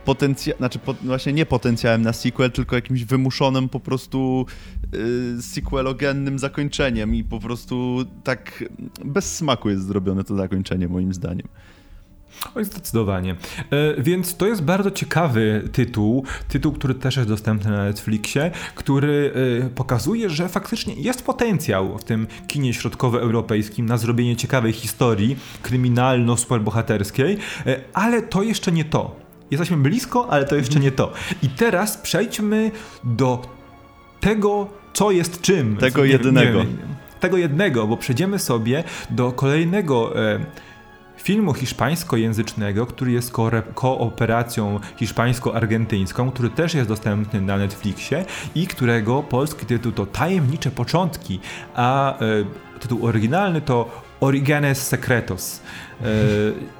potencjałem, 0.05 0.57
znaczy 0.57 0.79
po, 0.79 0.93
właśnie 0.93 1.33
nie 1.33 1.45
potencjałem 1.45 2.01
na 2.01 2.13
sequel, 2.13 2.51
tylko 2.51 2.75
jakimś 2.75 3.03
wymuszonym 3.03 3.69
po 3.69 3.79
prostu 3.79 4.45
yy, 4.93 5.41
sequelogennym 5.41 6.39
zakończeniem 6.39 7.15
i 7.15 7.23
po 7.23 7.39
prostu 7.39 8.05
tak 8.23 8.63
bez 9.05 9.35
smaku 9.35 9.69
jest 9.69 9.87
zrobione 9.87 10.23
to 10.23 10.35
zakończenie 10.35 10.87
moim 10.87 11.13
zdaniem. 11.13 11.47
Oj, 12.55 12.65
zdecydowanie. 12.65 13.31
E, 13.31 13.35
więc 14.01 14.37
to 14.37 14.47
jest 14.47 14.63
bardzo 14.63 14.91
ciekawy 14.91 15.69
tytuł, 15.71 16.25
tytuł, 16.47 16.71
który 16.71 16.95
też 16.95 17.15
jest 17.15 17.29
dostępny 17.29 17.71
na 17.71 17.83
Netflixie, 17.83 18.51
który 18.75 19.33
e, 19.65 19.69
pokazuje, 19.69 20.29
że 20.29 20.49
faktycznie 20.49 20.93
jest 20.93 21.25
potencjał 21.25 21.97
w 21.97 22.03
tym 22.03 22.27
kinie 22.47 22.73
środkowoeuropejskim 22.73 23.85
na 23.85 23.97
zrobienie 23.97 24.35
ciekawej 24.35 24.73
historii 24.73 25.37
kryminalno-superbohaterskiej, 25.63 27.37
e, 27.65 27.79
ale 27.93 28.21
to 28.21 28.43
jeszcze 28.43 28.71
nie 28.71 28.85
to. 28.85 29.15
Jesteśmy 29.51 29.77
blisko, 29.77 30.27
ale 30.29 30.45
to 30.45 30.55
jeszcze 30.55 30.79
nie 30.79 30.91
to. 30.91 31.13
I 31.43 31.49
teraz 31.49 31.97
przejdźmy 31.97 32.71
do 33.03 33.41
tego, 34.19 34.67
co 34.93 35.11
jest 35.11 35.41
czym. 35.41 35.77
Tego 35.77 36.03
jednego. 36.03 36.63
Nie, 36.63 36.69
tego 37.19 37.37
jednego, 37.37 37.87
bo 37.87 37.97
przejdziemy 37.97 38.39
sobie 38.39 38.83
do 39.09 39.31
kolejnego 39.31 40.23
e, 40.33 40.39
filmu 41.23 41.53
hiszpańskojęzycznego, 41.53 42.85
który 42.85 43.11
jest 43.11 43.31
ko 43.31 43.51
kooperacją 43.75 44.79
hiszpańsko-argentyńską, 44.95 46.31
który 46.31 46.49
też 46.49 46.73
jest 46.73 46.89
dostępny 46.89 47.41
na 47.41 47.57
Netflixie 47.57 48.25
i 48.55 48.67
którego 48.67 49.23
polski 49.23 49.65
tytuł 49.65 49.91
to 49.91 50.05
Tajemnicze 50.05 50.71
Początki, 50.71 51.39
a 51.75 52.19
e, 52.19 52.19
tytuł 52.79 53.05
oryginalny 53.05 53.61
to 53.61 54.03
Origenes 54.19 54.87
Secretos. 54.87 55.61
E, 56.01 56.05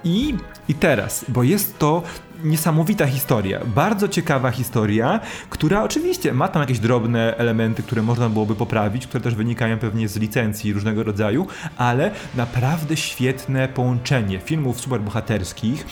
I, 0.04 0.36
I 0.68 0.74
teraz, 0.74 1.26
bo 1.28 1.44
jest 1.44 1.80
to 1.80 2.04
niesamowita 2.44 3.06
historia, 3.06 3.60
bardzo 3.66 4.08
ciekawa 4.08 4.52
historia, 4.52 5.20
która 5.50 5.84
oczywiście 5.84 6.34
ma 6.34 6.48
tam 6.48 6.62
jakieś 6.62 6.80
drobne 6.80 7.38
elementy, 7.38 7.84
które 7.84 8.02
można 8.02 8.30
byłoby 8.30 8.56
poprawić, 8.56 9.08
które 9.08 9.24
też 9.24 9.36
wynikają 9.36 9.80
pewnie 9.80 10.08
z 10.08 10.18
licencji 10.18 10.74
różnego 10.74 11.04
rodzaju, 11.04 11.48
ale 11.78 12.12
naprawdę 12.36 12.98
świetne 12.98 13.68
połączenie 13.68 14.40
filmów 14.40 14.82
superbohaterskich, 14.82 15.86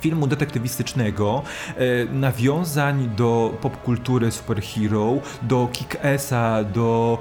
filmu 0.00 0.26
detektywistycznego, 0.26 1.42
e, 1.76 2.04
nawiązań 2.04 3.10
do 3.16 3.58
popkultury 3.60 4.30
superhero, 4.30 5.14
do 5.42 5.68
Kick-Essa, 5.72 6.64
do 6.64 7.18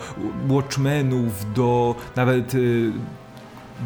Watchmenów, 0.48 1.54
do 1.54 1.96
nawet 2.15 2.56
e, 2.56 2.58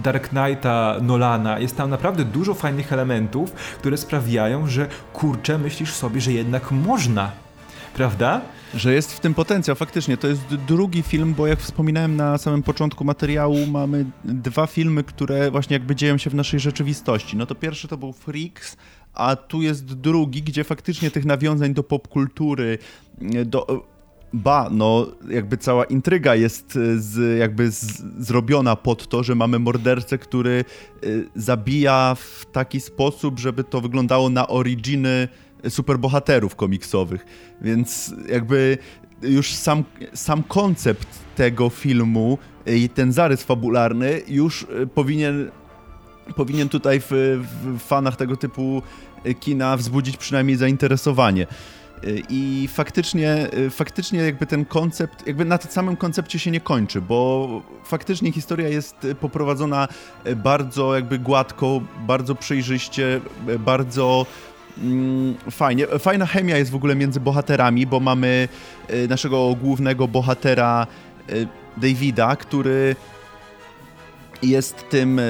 Dark 0.03 0.29
Knighta 0.29 0.95
Nolana. 1.01 1.59
Jest 1.59 1.77
tam 1.77 1.89
naprawdę 1.89 2.25
dużo 2.25 2.53
fajnych 2.53 2.93
elementów, 2.93 3.51
które 3.51 3.97
sprawiają, 3.97 4.67
że 4.67 4.87
kurczę, 5.13 5.57
myślisz 5.57 5.93
sobie, 5.93 6.21
że 6.21 6.33
jednak 6.33 6.71
można. 6.71 7.31
Prawda? 7.93 8.41
Że 8.73 8.93
jest 8.93 9.13
w 9.13 9.19
tym 9.19 9.33
potencjał, 9.33 9.75
faktycznie. 9.75 10.17
To 10.17 10.27
jest 10.27 10.41
drugi 10.67 11.01
film, 11.01 11.33
bo 11.33 11.47
jak 11.47 11.59
wspominałem 11.59 12.15
na 12.15 12.37
samym 12.37 12.63
początku 12.63 13.03
materiału, 13.03 13.65
mamy 13.67 14.05
dwa 14.23 14.67
filmy, 14.67 15.03
które 15.03 15.51
właśnie 15.51 15.73
jakby 15.73 15.95
dzieją 15.95 16.17
się 16.17 16.29
w 16.29 16.35
naszej 16.35 16.59
rzeczywistości. 16.59 17.37
No 17.37 17.45
to 17.45 17.55
pierwszy 17.55 17.87
to 17.87 17.97
był 17.97 18.13
Freaks, 18.13 18.77
a 19.13 19.35
tu 19.35 19.61
jest 19.61 19.85
drugi, 19.85 20.41
gdzie 20.41 20.63
faktycznie 20.63 21.11
tych 21.11 21.25
nawiązań 21.25 21.73
do 21.73 21.83
popkultury, 21.83 22.77
do 23.45 23.85
Ba, 24.33 24.69
no 24.71 25.07
jakby 25.29 25.57
cała 25.57 25.83
intryga 25.83 26.35
jest 26.35 26.75
e, 26.75 26.99
z, 26.99 27.39
jakby 27.39 27.71
z, 27.71 28.03
zrobiona 28.19 28.75
pod 28.75 29.07
to, 29.07 29.23
że 29.23 29.35
mamy 29.35 29.59
mordercę, 29.59 30.17
który 30.17 30.65
y, 31.03 31.29
zabija 31.35 32.15
w 32.15 32.45
taki 32.51 32.81
sposób, 32.81 33.39
żeby 33.39 33.63
to 33.63 33.81
wyglądało 33.81 34.29
na 34.29 34.47
originy 34.47 35.27
superbohaterów 35.69 36.55
komiksowych. 36.55 37.25
Więc 37.61 38.13
jakby 38.29 38.77
już 39.21 39.53
sam, 39.53 39.83
sam 40.13 40.43
koncept 40.43 41.07
tego 41.35 41.69
filmu 41.69 42.37
i 42.65 42.89
ten 42.89 43.11
zarys 43.11 43.43
fabularny 43.43 44.21
już 44.27 44.67
powinien, 44.95 45.51
powinien 46.35 46.69
tutaj 46.69 47.01
w, 47.01 47.39
w 47.63 47.79
fanach 47.79 48.15
tego 48.15 48.37
typu 48.37 48.81
kina 49.39 49.77
wzbudzić 49.77 50.17
przynajmniej 50.17 50.57
zainteresowanie. 50.57 51.47
I 52.29 52.69
faktycznie, 52.71 53.47
faktycznie 53.69 54.19
jakby 54.19 54.45
ten 54.45 54.65
koncept, 54.65 55.27
jakby 55.27 55.45
na 55.45 55.57
tym 55.57 55.71
samym 55.71 55.97
koncepcie 55.97 56.39
się 56.39 56.51
nie 56.51 56.61
kończy, 56.61 57.01
bo 57.01 57.61
faktycznie 57.83 58.31
historia 58.31 58.67
jest 58.67 59.07
poprowadzona 59.19 59.87
bardzo 60.35 60.95
jakby 60.95 61.19
gładko, 61.19 61.81
bardzo 62.07 62.35
przejrzyście, 62.35 63.21
bardzo 63.59 64.25
mm, 64.77 65.35
fajnie. 65.51 65.87
Fajna 65.87 66.25
chemia 66.25 66.57
jest 66.57 66.71
w 66.71 66.75
ogóle 66.75 66.95
między 66.95 67.19
bohaterami, 67.19 67.87
bo 67.87 67.99
mamy 67.99 68.47
naszego 69.09 69.55
głównego 69.55 70.07
bohatera 70.07 70.87
Davida, 71.77 72.35
który 72.35 72.95
jest 74.43 74.89
tym 74.89 75.21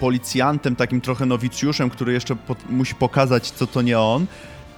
policjantem, 0.00 0.76
takim 0.76 1.00
trochę 1.00 1.26
nowicjuszem, 1.26 1.90
który 1.90 2.12
jeszcze 2.12 2.36
musi 2.70 2.94
pokazać, 2.94 3.50
co 3.50 3.66
to 3.66 3.82
nie 3.82 3.98
on. 3.98 4.26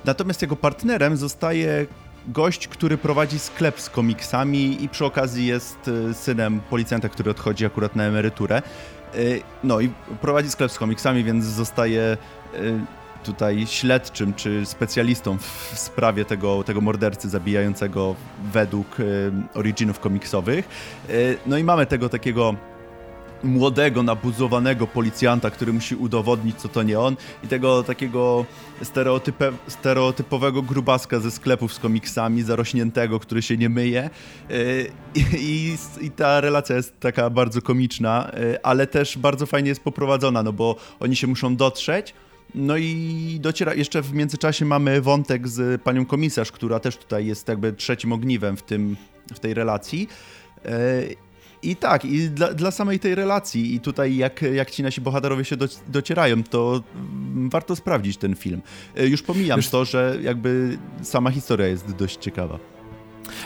Natomiast 0.05 0.43
jego 0.43 0.57
partnerem 0.57 1.17
zostaje 1.17 1.87
gość, 2.29 2.69
który 2.69 2.99
prowadzi 2.99 3.39
sklep 3.39 3.81
z 3.81 3.91
komiksami 3.91 4.85
i 4.85 4.89
przy 4.89 5.05
okazji 5.05 5.47
jest 5.47 5.91
e, 6.11 6.15
synem 6.15 6.61
policjanta, 6.71 7.09
który 7.09 7.31
odchodzi 7.31 7.67
akurat 7.67 7.97
na 7.97 8.05
emeryturę. 8.05 8.57
E, 8.57 9.19
no 9.65 9.81
i 9.81 9.91
prowadzi 10.21 10.51
sklep 10.51 10.73
z 10.73 10.79
komiksami, 10.79 11.25
więc 11.25 11.45
zostaje 11.45 12.03
e, 12.03 12.17
tutaj 13.25 13.67
śledczym 13.67 14.35
czy 14.35 14.67
specjalistą 14.67 15.39
w 15.39 15.73
sprawie 15.79 16.25
tego, 16.25 16.65
tego 16.65 16.81
mordercy 16.81 17.29
zabijającego 17.29 18.15
według 18.53 18.87
originów 19.55 20.01
komiksowych. 20.01 20.69
No 21.47 21.59
i 21.59 21.65
mamy 21.65 21.87
tego 21.87 22.09
takiego 22.09 22.55
młodego, 23.45 24.03
nabuzowanego 24.03 24.87
policjanta, 24.87 25.51
który 25.51 25.73
musi 25.73 25.97
udowodnić, 25.97 26.57
co 26.57 26.69
to 26.69 26.83
nie 26.83 27.01
on 27.01 27.17
i 27.45 27.49
tego 27.49 27.83
takiego 27.83 28.47
stereotype, 28.83 29.53
stereotypowego 29.69 30.63
grubaska 30.63 31.21
ze 31.21 31.31
sklepów 31.31 31.73
z 31.73 31.79
komiksami, 31.79 32.43
zarośniętego, 32.43 33.21
który 33.21 33.43
się 33.43 33.57
nie 33.57 33.69
myje 33.69 34.11
y, 34.51 34.91
I, 35.39 35.77
i, 36.01 36.11
ta 36.11 36.41
relacja 36.41 36.77
jest 36.77 37.01
taka 37.01 37.31
bardzo 37.31 37.63
komiczna, 37.63 38.31
y, 38.39 38.63
ale 38.63 38.87
też 38.87 39.19
bardzo 39.19 39.47
fajnie 39.47 39.69
jest 39.69 39.81
poprowadzona, 39.81 40.43
no 40.43 40.53
bo 40.53 40.77
oni 41.01 41.17
się 41.17 41.27
muszą 41.27 41.57
dotrzeć, 41.57 42.15
no 42.55 42.77
i 42.77 43.39
dociera, 43.41 43.75
jeszcze 43.75 44.03
w 44.03 44.13
międzyczasie 44.13 44.65
mamy 44.65 45.01
wątek 45.01 45.49
z 45.49 45.83
panią 45.83 46.07
komisarz, 46.07 46.53
która 46.53 46.81
też 46.81 46.97
tutaj 46.97 47.27
jest 47.27 47.49
jakby 47.49 47.73
trzecim 47.73 48.13
ogniwem 48.13 48.57
w, 48.57 48.63
tym, 48.63 48.97
w 49.35 49.39
tej 49.39 49.55
relacji. 49.55 50.09
I 51.63 51.77
tak, 51.77 52.05
i 52.05 52.31
dla, 52.31 52.55
dla, 52.55 52.71
samej 52.71 53.01
tej 53.01 53.15
relacji, 53.15 53.75
i 53.75 53.81
tutaj 53.81 54.17
jak, 54.17 54.43
jak 54.43 54.71
ci 54.71 54.83
nasi 54.83 55.01
bohaterowie 55.01 55.45
się 55.45 55.57
do, 55.57 55.69
docierają, 55.89 56.45
to 56.45 56.83
warto 57.49 57.77
sprawdzić 57.77 58.17
ten 58.17 58.37
film. 58.37 58.63
E, 58.97 59.07
już 59.07 59.23
pomijam 59.23 59.59
Wiesz... 59.59 59.69
to, 59.69 59.85
że 59.85 60.19
jakby 60.23 60.79
sama 61.03 61.31
historia 61.31 61.67
jest 61.67 61.93
dość 61.93 62.17
ciekawa. 62.17 62.80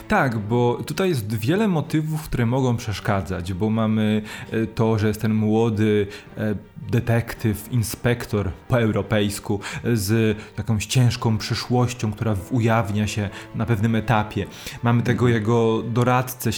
Tak, 0.09 0.38
bo 0.38 0.83
tutaj 0.87 1.09
jest 1.09 1.35
wiele 1.35 1.68
motywów, 1.68 2.23
które 2.23 2.47
mogą 2.47 2.77
przeszkadzać, 2.77 3.53
bo 3.53 3.70
mamy 3.70 4.23
e, 4.51 4.66
to, 4.66 4.99
że 4.99 5.09
jest 5.09 5.20
ten 5.20 5.35
młody 5.35 6.07
e, 6.38 6.55
detektyw, 6.90 7.73
inspektor 7.73 8.51
po 8.68 8.81
europejsku 8.81 9.61
z 9.92 10.38
jakąś 10.59 10.87
ciężką 10.87 11.38
przyszłością, 11.38 12.12
która 12.12 12.37
ujawnia 12.51 13.07
się 13.07 13.31
na 13.55 13.66
pewnym 13.66 13.94
etapie. 13.94 14.47
Mamy 14.83 15.03
tego 15.03 15.29
jego 15.29 15.83
doradcę 15.83 16.51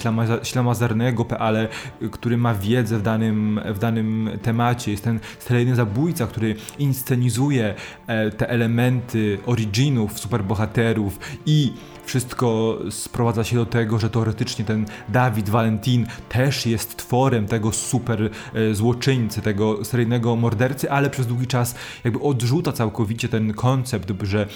ślamazarnego, 0.42 1.26
ale 1.38 1.68
który 2.10 2.36
ma 2.36 2.54
wiedzę 2.54 2.98
w 2.98 3.02
danym, 3.02 3.60
w 3.74 3.78
danym 3.78 4.30
temacie. 4.42 4.90
Jest 4.90 5.04
ten 5.04 5.20
seryjny 5.38 5.76
zabójca, 5.76 6.26
który 6.26 6.54
inscenizuje 6.78 7.74
e, 8.06 8.30
te 8.30 8.48
elementy 8.48 9.38
originów 9.46 10.20
superbohaterów 10.20 11.18
i 11.46 11.72
wszystko 12.06 12.78
sprowadza 12.90 13.44
się 13.44 13.56
do 13.56 13.66
tego, 13.66 13.98
że 13.98 14.10
teoretycznie 14.10 14.64
ten 14.64 14.86
Dawid 15.08 15.48
Valentin 15.48 16.06
też 16.28 16.66
jest 16.66 16.96
tworem 16.96 17.46
tego 17.46 17.72
super 17.72 18.30
e, 18.54 18.74
złoczyńcy, 18.74 19.42
tego 19.42 19.84
seryjnego 19.84 20.36
mordercy, 20.36 20.90
ale 20.90 21.10
przez 21.10 21.26
długi 21.26 21.46
czas 21.46 21.74
jakby 22.04 22.20
odrzuca 22.20 22.72
całkowicie 22.72 23.28
ten 23.28 23.54
koncept, 23.54 24.12
że 24.22 24.46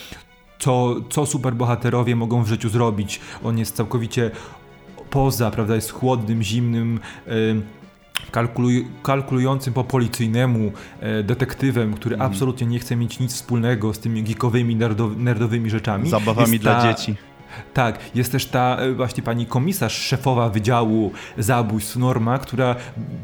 co, 0.58 0.96
co 1.10 1.26
superbohaterowie 1.26 2.16
mogą 2.16 2.42
w 2.42 2.48
życiu 2.48 2.68
zrobić. 2.68 3.20
On 3.44 3.58
jest 3.58 3.76
całkowicie 3.76 4.30
poza, 5.10 5.50
prawda, 5.50 5.74
jest 5.74 5.90
chłodnym, 5.90 6.42
zimnym, 6.42 7.00
kalkuluj, 8.30 8.88
kalkulującym 9.02 9.72
po 9.72 9.84
policyjnemu 9.84 10.72
e, 11.00 11.22
detektywem, 11.22 11.94
który 11.94 12.14
mm. 12.14 12.26
absolutnie 12.26 12.66
nie 12.66 12.78
chce 12.78 12.96
mieć 12.96 13.20
nic 13.20 13.34
wspólnego 13.34 13.94
z 13.94 13.98
tymi 13.98 14.22
geekowymi, 14.22 14.76
nerdowymi 15.16 15.70
rzeczami. 15.70 16.10
Zabawami 16.10 16.60
ta, 16.60 16.80
dla 16.80 16.92
dzieci 16.92 17.29
Tak, 17.74 17.98
jest 18.14 18.32
też 18.32 18.46
ta 18.46 18.76
e, 18.76 18.92
właśnie 18.92 19.22
pani 19.22 19.46
komisarz, 19.46 19.98
szefowa 19.98 20.48
Wydziału 20.48 21.12
Zabójstw 21.38 21.96
Norma, 21.96 22.38
która 22.38 22.76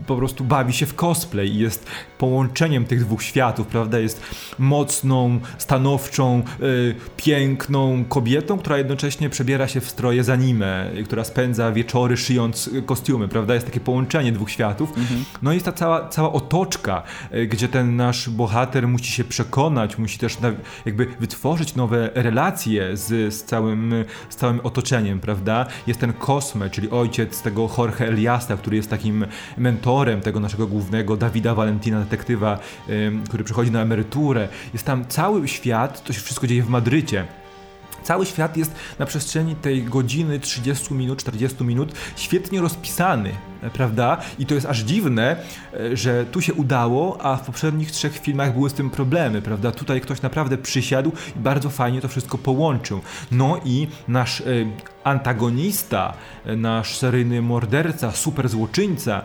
po 0.06 0.16
prostu 0.16 0.44
bawi 0.44 0.72
się 0.72 0.86
w 0.86 0.94
cosplay 0.94 1.48
i 1.48 1.58
jest 1.58 1.86
połączeniem 2.18 2.84
tych 2.84 3.04
dwóch 3.04 3.22
światów, 3.22 3.66
prawda? 3.66 3.98
Jest 3.98 4.22
mocną, 4.58 5.40
stanowczą, 5.58 6.42
y, 6.62 6.94
piękną 7.16 8.04
kobietą, 8.08 8.58
która 8.58 8.78
jednocześnie 8.78 9.30
przebiera 9.30 9.68
się 9.68 9.80
w 9.80 9.90
stroje 9.90 10.24
z 10.24 10.30
anime, 10.30 10.90
która 11.04 11.24
spędza 11.24 11.72
wieczory 11.72 12.16
szyjąc 12.16 12.70
kostiumy, 12.86 13.28
prawda? 13.28 13.54
Jest 13.54 13.66
takie 13.66 13.80
połączenie 13.80 14.32
dwóch 14.32 14.50
światów. 14.50 14.88
Mhm. 14.98 15.24
No 15.42 15.52
i 15.52 15.54
jest 15.54 15.66
ta 15.66 15.72
cała, 15.72 16.08
cała 16.08 16.32
otoczka, 16.32 17.02
gdzie 17.48 17.68
ten 17.68 17.96
nasz 17.96 18.28
bohater 18.30 18.88
musi 18.88 19.12
się 19.12 19.24
przekonać, 19.24 19.98
musi 19.98 20.18
też 20.18 20.40
na, 20.40 20.52
jakby 20.86 21.06
wytworzyć 21.20 21.74
nowe 21.74 22.10
relacje 22.14 22.96
z, 22.96 23.34
z 23.34 23.44
całym 23.44 23.94
z 24.28 24.36
całym 24.36 24.60
otoczeniem, 24.60 25.20
prawda? 25.20 25.66
Jest 25.86 26.00
ten 26.00 26.12
Kosme, 26.12 26.70
czyli 26.70 26.90
ojciec 26.90 27.42
tego 27.42 27.70
Jorge 27.78 28.00
Eliasta, 28.00 28.56
który 28.56 28.76
jest 28.76 28.90
takim 28.90 29.26
mentorem 29.58 30.20
tego 30.20 30.40
naszego 30.40 30.66
głównego 30.66 31.16
Dawida 31.16 31.54
Valentina, 31.54 32.00
detektywa, 32.00 32.58
który 33.28 33.44
przychodzi 33.44 33.70
na 33.70 33.82
emeryturę. 33.82 34.48
Jest 34.72 34.84
tam 34.84 35.04
cały 35.08 35.48
świat, 35.48 36.04
to 36.04 36.12
się 36.12 36.20
wszystko 36.20 36.46
dzieje 36.46 36.62
w 36.62 36.68
Madrycie. 36.68 37.24
Cały 38.02 38.26
świat 38.26 38.56
jest 38.56 38.74
na 38.98 39.06
przestrzeni 39.06 39.54
tej 39.54 39.84
godziny, 39.84 40.40
30 40.40 40.94
minut, 40.94 41.18
40 41.18 41.64
minut 41.64 41.92
świetnie 42.16 42.60
rozpisany, 42.60 43.30
prawda? 43.72 44.18
I 44.38 44.46
to 44.46 44.54
jest 44.54 44.66
aż 44.66 44.78
dziwne, 44.78 45.36
e, 45.74 45.96
że 45.96 46.24
tu 46.24 46.40
się 46.40 46.54
udało, 46.54 47.18
a 47.22 47.36
w 47.36 47.46
poprzednich 47.46 47.90
trzech 47.90 48.18
filmach 48.18 48.54
były 48.54 48.70
z 48.70 48.74
tym 48.74 48.90
problemy, 48.90 49.42
prawda? 49.42 49.72
Tutaj 49.72 50.00
ktoś 50.00 50.22
naprawdę 50.22 50.58
przysiadł 50.58 51.12
i 51.36 51.38
bardzo 51.38 51.70
fajnie 51.70 52.00
to 52.00 52.08
wszystko 52.08 52.38
połączył. 52.38 53.00
No 53.30 53.60
i 53.64 53.88
nasz 54.08 54.40
e, 54.40 54.44
antagonista, 55.04 56.12
e, 56.44 56.56
nasz 56.56 56.96
seryjny 56.96 57.42
morderca, 57.42 58.12
super 58.12 58.48
złoczyńca, 58.48 59.22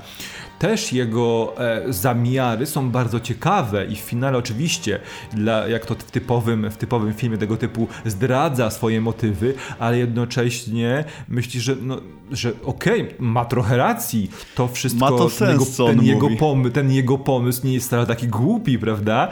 też 0.61 0.93
jego 0.93 1.53
e, 1.57 1.93
zamiary 1.93 2.65
są 2.65 2.91
bardzo 2.91 3.19
ciekawe 3.19 3.85
i 3.85 3.95
w 3.95 3.99
finale 3.99 4.37
oczywiście, 4.37 4.99
dla, 5.33 5.67
jak 5.67 5.85
to 5.85 5.95
w 5.95 6.11
typowym, 6.11 6.71
w 6.71 6.77
typowym 6.77 7.13
filmie 7.13 7.37
tego 7.37 7.57
typu, 7.57 7.87
zdradza 8.05 8.69
swoje 8.69 9.01
motywy, 9.01 9.53
ale 9.79 9.97
jednocześnie 9.97 11.03
myśli, 11.27 11.59
że, 11.59 11.75
no, 11.81 12.01
że 12.31 12.53
okej, 12.65 13.01
okay, 13.01 13.15
ma 13.19 13.45
trochę 13.45 13.77
racji, 13.77 14.31
to 14.55 14.67
wszystko, 14.67 15.11
ma 15.11 15.17
to 15.17 15.29
sens, 15.29 15.77
ten, 15.77 15.87
jego, 15.87 15.87
ten, 15.87 16.05
jego 16.05 16.29
pomysł, 16.29 16.73
ten 16.73 16.91
jego 16.91 17.17
pomysł 17.17 17.67
nie 17.67 17.73
jest 17.73 17.87
wcale 17.87 18.05
taki 18.05 18.27
głupi, 18.27 18.79
prawda? 18.79 19.31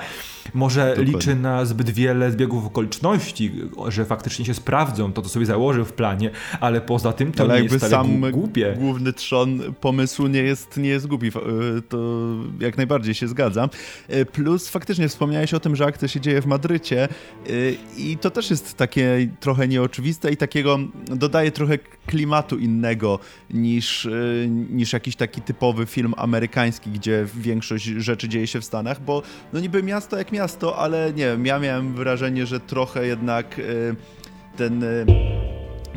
Może 0.54 0.90
Dokładnie. 0.90 1.14
liczy 1.14 1.36
na 1.36 1.66
zbyt 1.66 1.90
wiele 1.90 2.32
zbiegów 2.32 2.66
okoliczności, 2.66 3.52
że 3.88 4.06
faktycznie 4.06 4.46
się 4.46 4.54
sprawdzą 4.54 5.14
to, 5.14 5.22
co 5.22 5.30
sobie 5.30 5.46
założył 5.46 5.86
w 5.86 5.94
planie, 5.94 6.32
ale 6.60 6.82
poza 6.82 7.14
tym 7.14 7.32
to 7.32 7.44
ale 7.44 7.62
nie 7.62 7.68
jest 7.68 7.90
sam 7.90 8.32
głupie. 8.32 8.76
główny 8.78 9.14
trzon 9.14 9.62
pomysłu 9.82 10.28
nie 10.28 10.42
jest, 10.42 10.78
nie 10.78 10.90
jest 10.90 11.08
głupi, 11.08 11.28
y, 11.28 11.32
to 11.90 12.00
jak 12.60 12.78
najbardziej 12.78 13.14
się 13.14 13.28
zgadzam. 13.28 13.70
Y, 14.14 14.26
plus 14.26 14.70
faktycznie 14.70 15.08
wspomniałeś 15.08 15.54
o 15.54 15.60
tym, 15.60 15.76
że 15.76 15.86
akcja 15.86 16.08
się 16.08 16.20
dzieje 16.20 16.42
w 16.42 16.46
Madrycie 16.46 17.08
y, 17.50 17.78
i 17.98 18.18
to 18.18 18.32
też 18.32 18.50
jest 18.50 18.78
takie 18.78 19.30
trochę 19.40 19.68
nieoczywiste 19.68 20.32
i 20.32 20.38
takiego 20.38 20.80
dodaje 21.06 21.52
trochę 21.52 21.78
klimatu 22.06 22.58
innego 22.58 23.20
niż, 23.50 24.08
niż 24.70 24.94
jakiś 24.94 25.16
taki 25.16 25.42
typowy 25.42 25.86
film 25.86 26.14
amerykański, 26.18 26.90
gdzie 26.90 27.26
większość 27.36 27.86
rzeczy 27.86 28.30
dzieje 28.30 28.48
się 28.48 28.62
w 28.62 28.66
Stanach, 28.66 29.02
bo 29.02 29.22
no 29.54 29.60
niby 29.60 29.84
miasto 29.84 30.18
jak 30.18 30.32
miasto 30.32 30.39
miasto, 30.40 30.78
ale 30.78 31.14
nie 31.14 31.26
wiem, 31.26 31.46
ja 31.46 31.60
miałem 31.60 31.94
wrażenie, 31.94 32.46
że 32.46 32.60
trochę 32.60 33.06
jednak 33.06 33.60
y, 33.60 33.96
ten 34.58 34.84
y, 34.84 35.06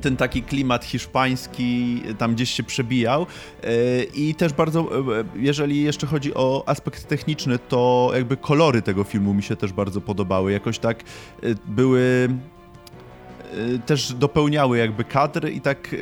ten 0.00 0.16
taki 0.16 0.42
klimat 0.42 0.85
hiszpański 0.85 2.02
tam 2.18 2.35
gdzieś 2.35 2.50
się 2.50 2.62
przebijał. 2.62 3.26
Y, 3.64 4.07
i 4.14 4.35
też 4.35 4.52
bardzo, 4.52 4.88
jeżeli 5.37 5.83
jeszcze 5.83 6.07
chodzi 6.07 6.35
o 6.35 6.64
aspekt 6.66 7.09
techniczny, 7.09 7.59
to 7.59 8.11
jakby 8.14 8.37
kolory 8.37 8.83
tego 8.83 9.05
filmu 9.05 9.35
mi 9.35 9.42
się 9.42 9.57
też 9.57 9.72
bardzo 9.72 10.00
podobały, 10.00 10.52
jakoś 10.52 10.78
tak 10.78 11.02
były 11.66 12.28
też 13.87 14.12
dopełniały 14.12 14.78
jakby 14.78 15.05
kadr 15.05 15.48
i 15.48 15.61
tak 15.61 15.94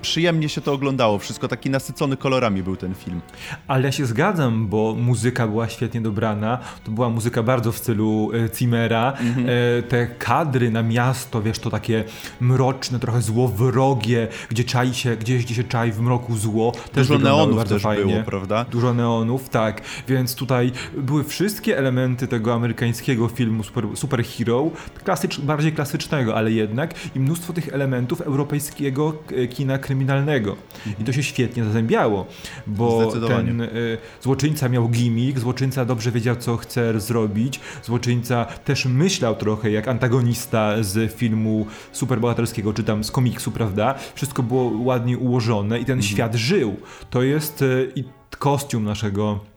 przyjemnie 0.00 0.48
się 0.48 0.60
to 0.60 0.72
oglądało. 0.72 1.18
Wszystko 1.18 1.48
taki 1.48 1.70
nasycony 1.70 2.16
kolorami 2.16 2.62
był 2.62 2.76
ten 2.76 2.94
film. 2.94 3.20
Ale 3.68 3.84
ja 3.84 3.92
się 3.92 4.06
zgadzam, 4.06 4.68
bo 4.68 4.94
muzyka 4.98 5.48
była 5.48 5.68
świetnie 5.68 6.00
dobrana. 6.00 6.58
To 6.84 6.90
była 6.90 7.08
muzyka 7.08 7.42
bardzo 7.42 7.72
w 7.72 7.78
stylu 7.78 8.30
e, 8.34 8.50
Cimera. 8.50 9.12
Mhm. 9.12 9.46
E, 9.48 9.82
te 9.82 10.06
kadry 10.06 10.70
na 10.70 10.82
miasto, 10.82 11.42
wiesz, 11.42 11.58
to 11.58 11.70
takie 11.70 12.04
mroczne, 12.40 12.98
trochę 12.98 13.22
złowrogie, 13.22 14.28
gdzie 14.48 14.64
czai 14.64 14.94
się, 14.94 15.16
gdzieś 15.16 15.44
gdzie 15.44 15.54
się 15.54 15.64
czai 15.64 15.92
w 15.92 16.00
mroku 16.00 16.36
zło. 16.36 16.72
Też 16.92 17.08
Dużo 17.08 17.20
neonów 17.20 17.56
bardzo 17.56 17.74
też 17.74 17.82
fajnie. 17.82 18.12
było, 18.12 18.24
prawda? 18.24 18.64
Dużo 18.64 18.94
neonów, 18.94 19.48
tak. 19.48 19.82
Więc 20.08 20.34
tutaj 20.34 20.72
były 20.96 21.24
wszystkie 21.24 21.78
elementy 21.78 22.26
tego 22.26 22.54
amerykańskiego 22.54 23.28
filmu 23.28 23.62
super, 23.62 23.86
superhero, 23.94 24.70
klasycz, 25.04 25.40
bardziej 25.40 25.72
klasycznego, 25.72 26.36
ale 26.36 26.52
jednak 26.52 26.94
i 27.16 27.20
mnóstwo 27.20 27.52
tych 27.52 27.68
elementów 27.68 28.20
europejskiego 28.20 29.14
e, 29.36 29.46
kina 29.46 29.78
kryminalnego. 29.90 30.56
I 31.00 31.04
to 31.04 31.12
się 31.12 31.22
świetnie 31.22 31.64
zazębiało, 31.64 32.26
bo 32.66 33.12
ten 33.28 33.60
y, 33.60 33.98
złoczyńca 34.22 34.68
miał 34.68 34.88
gimmick, 34.88 35.38
złoczyńca 35.38 35.84
dobrze 35.84 36.12
wiedział, 36.12 36.36
co 36.36 36.56
chce 36.56 37.00
zrobić, 37.00 37.60
złoczyńca 37.82 38.44
też 38.44 38.86
myślał 38.86 39.36
trochę 39.36 39.70
jak 39.70 39.88
antagonista 39.88 40.82
z 40.82 41.12
filmu 41.12 41.66
superbohaterskiego, 41.92 42.72
czy 42.72 42.84
tam 42.84 43.04
z 43.04 43.10
komiksu, 43.10 43.50
prawda? 43.50 43.94
Wszystko 44.14 44.42
było 44.42 44.72
ładnie 44.74 45.18
ułożone 45.18 45.80
i 45.80 45.84
ten 45.84 45.98
mhm. 45.98 46.12
świat 46.12 46.34
żył. 46.34 46.76
To 47.10 47.22
jest 47.22 47.62
y, 47.62 47.92
i 47.96 48.04
kostium 48.38 48.84
naszego 48.84 49.49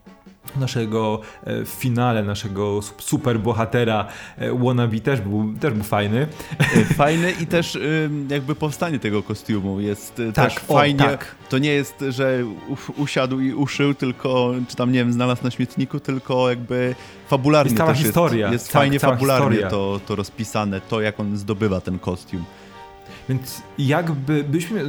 naszego 0.56 1.20
e, 1.44 1.64
w 1.64 1.68
finale, 1.68 2.22
naszego 2.22 2.80
super 2.98 3.40
bohatera 3.40 4.06
e, 4.38 4.58
wannabe 4.58 5.00
też 5.00 5.20
był, 5.20 5.54
też 5.60 5.74
był 5.74 5.84
fajny. 5.84 6.26
E, 6.58 6.84
fajny 6.94 7.32
i 7.32 7.46
też 7.46 7.78
jakby 8.28 8.54
powstanie 8.54 8.98
tego 8.98 9.22
kostiumu 9.22 9.80
jest 9.80 10.22
tak, 10.34 10.52
też 10.52 10.64
o, 10.68 10.74
fajnie. 10.74 10.98
Tak. 11.04 11.34
To 11.48 11.58
nie 11.58 11.70
jest, 11.70 12.04
że 12.08 12.44
usiadł 12.96 13.40
i 13.40 13.54
uszył, 13.54 13.94
tylko, 13.94 14.54
czy 14.68 14.76
tam, 14.76 14.92
nie 14.92 14.98
wiem, 14.98 15.12
znalazł 15.12 15.44
na 15.44 15.50
śmietniku, 15.50 16.00
tylko 16.00 16.50
jakby 16.50 16.94
fabularnie 17.28 17.70
jest 17.70 17.78
cała 17.78 17.94
historia. 17.94 18.46
Jest, 18.46 18.52
jest 18.52 18.72
tak, 18.72 18.82
fajnie 18.82 18.98
fabularnie 18.98 19.58
to, 19.58 20.00
to 20.06 20.16
rozpisane, 20.16 20.80
to 20.80 21.00
jak 21.00 21.20
on 21.20 21.36
zdobywa 21.36 21.80
ten 21.80 21.98
kostium. 21.98 22.44
Więc 23.28 23.62
jakby 23.78 24.44
byśmy, 24.44 24.84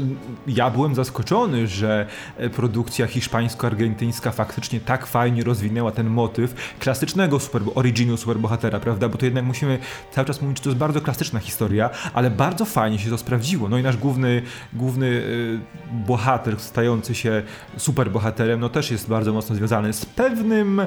ja 0.47 0.69
byłem 0.69 0.95
zaskoczony, 0.95 1.67
że 1.67 2.05
e, 2.37 2.49
produkcja 2.49 3.07
hiszpańsko-argentyńska 3.07 4.31
faktycznie 4.31 4.79
tak 4.79 5.05
fajnie 5.05 5.43
rozwinęła 5.43 5.91
ten 5.91 6.09
motyw 6.09 6.75
klasycznego 6.79 7.39
super, 7.39 7.61
originu 7.75 8.17
superbohatera, 8.17 8.79
prawda? 8.79 9.09
Bo 9.09 9.17
to 9.17 9.25
jednak 9.25 9.45
musimy 9.45 9.79
cały 10.11 10.27
czas 10.27 10.41
mówić, 10.41 10.57
że 10.57 10.63
to 10.63 10.69
jest 10.69 10.79
bardzo 10.79 11.01
klasyczna 11.01 11.39
historia, 11.39 11.89
ale 12.13 12.31
bardzo 12.31 12.65
fajnie 12.65 12.99
się 12.99 13.09
to 13.09 13.17
sprawdziło. 13.17 13.69
No 13.69 13.77
i 13.77 13.83
nasz 13.83 13.97
główny, 13.97 14.41
główny 14.73 15.09
yy, 15.09 15.59
bohater 16.05 16.59
stający 16.59 17.15
się 17.15 17.43
superbohaterem, 17.77 18.59
no 18.59 18.69
też 18.69 18.91
jest 18.91 19.09
bardzo 19.09 19.33
mocno 19.33 19.55
związany 19.55 19.93
z 19.93 20.05
pewnym 20.05 20.81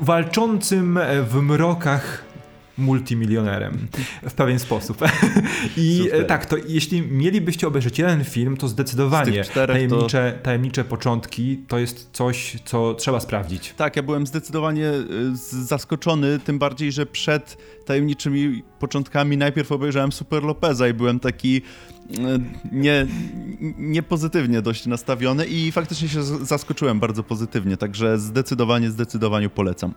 walczącym 0.00 0.98
w 1.28 1.42
mrokach 1.42 2.24
multimilionerem 2.78 3.86
w 4.22 4.32
pewien 4.32 4.58
sposób. 4.58 4.98
I 5.76 6.00
Super. 6.02 6.26
tak, 6.26 6.46
to 6.46 6.56
jeśli 6.68 7.02
mielibyście 7.02 7.68
obejrzeć 7.68 7.98
jeden 7.98 8.24
film, 8.24 8.56
to 8.56 8.68
zdecydowanie 8.68 9.44
tajemnicze, 9.66 10.32
to... 10.38 10.44
tajemnicze 10.44 10.84
początki 10.84 11.64
to 11.68 11.78
jest 11.78 12.10
coś, 12.12 12.56
co 12.64 12.94
trzeba 12.94 13.20
sprawdzić. 13.20 13.74
Tak, 13.76 13.96
ja 13.96 14.02
byłem 14.02 14.26
zdecydowanie 14.26 14.90
y, 14.90 15.36
zaskoczony, 15.64 16.38
tym 16.38 16.58
bardziej, 16.58 16.92
że 16.92 17.06
przed 17.06 17.56
tajemniczymi 17.84 18.62
początkami 18.78 19.36
najpierw 19.36 19.72
obejrzałem 19.72 20.12
Super 20.12 20.42
Lopeza 20.42 20.88
i 20.88 20.94
byłem 20.94 21.20
taki 21.20 21.56
y, 21.56 21.62
nie, 22.72 23.06
nie 23.78 24.02
pozytywnie 24.02 24.62
dość 24.62 24.86
nastawiony 24.86 25.46
i 25.46 25.72
faktycznie 25.72 26.08
się 26.08 26.22
zaskoczyłem 26.22 27.00
bardzo 27.00 27.22
pozytywnie, 27.22 27.76
także 27.76 28.18
zdecydowanie, 28.18 28.90
zdecydowanie 28.90 29.48
polecam. 29.48 29.94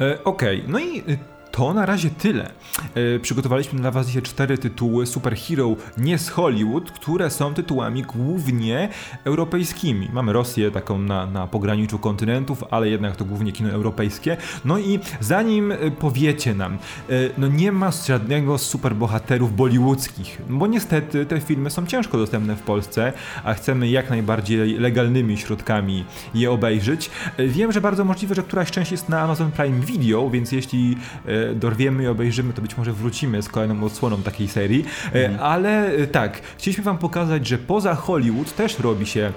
E, 0.00 0.24
Okej, 0.24 0.58
okay. 0.58 0.72
no 0.72 0.80
i 0.80 1.02
to 1.50 1.74
na 1.74 1.86
razie 1.86 2.10
tyle. 2.10 2.50
E, 2.94 3.18
przygotowaliśmy 3.18 3.80
dla 3.80 3.90
Was 3.90 4.06
dzisiaj 4.06 4.22
cztery 4.22 4.58
tytuły 4.58 5.06
superhero 5.06 5.76
nie 5.98 6.18
z 6.18 6.28
Hollywood, 6.28 6.90
które 6.90 7.30
są 7.30 7.54
tytułami 7.54 8.02
głównie 8.02 8.88
europejskimi. 9.24 10.08
Mamy 10.12 10.32
Rosję 10.32 10.70
taką 10.70 10.98
na, 10.98 11.26
na 11.26 11.46
pograniczu 11.46 11.98
kontynentów, 11.98 12.64
ale 12.70 12.88
jednak 12.88 13.16
to 13.16 13.24
głównie 13.24 13.52
kino 13.52 13.70
europejskie. 13.70 14.36
No 14.64 14.78
i 14.78 14.98
zanim 15.20 15.72
e, 15.72 15.90
powiecie 15.90 16.54
nam, 16.54 16.72
e, 16.74 16.78
no 17.38 17.48
nie 17.48 17.72
ma 17.72 17.90
żadnego 18.06 18.58
superbohaterów 18.58 19.56
bollywoodzkich, 19.56 20.42
bo 20.48 20.66
niestety 20.66 21.26
te 21.26 21.40
filmy 21.40 21.70
są 21.70 21.86
ciężko 21.86 22.18
dostępne 22.18 22.56
w 22.56 22.62
Polsce, 22.62 23.12
a 23.44 23.54
chcemy 23.54 23.88
jak 23.88 24.10
najbardziej 24.10 24.78
legalnymi 24.78 25.38
środkami 25.38 26.04
je 26.34 26.50
obejrzeć. 26.50 27.10
Wiem, 27.38 27.72
że 27.72 27.80
bardzo 27.80 28.04
możliwe, 28.04 28.34
że 28.34 28.42
któraś 28.42 28.70
część 28.70 28.92
jest 28.92 29.08
na 29.08 29.20
Amazon 29.20 29.50
Prime 29.50 29.80
Video, 29.80 30.30
więc 30.30 30.52
jeśli 30.52 30.96
dorwiemy 31.54 32.02
i 32.02 32.06
obejrzymy, 32.06 32.52
to 32.52 32.62
być 32.62 32.76
może 32.76 32.92
wrócimy 32.92 33.42
z 33.42 33.48
kolejną 33.48 33.84
odsłoną 33.84 34.22
takiej 34.22 34.48
serii. 34.48 34.84
Mhm. 35.04 35.36
Ale 35.40 35.90
tak, 36.12 36.40
chcieliśmy 36.58 36.84
wam 36.84 36.98
pokazać, 36.98 37.46
że 37.46 37.58
poza 37.58 37.94
Hollywood 37.94 38.54
też 38.54 38.78
robi 38.78 39.06
się 39.06 39.32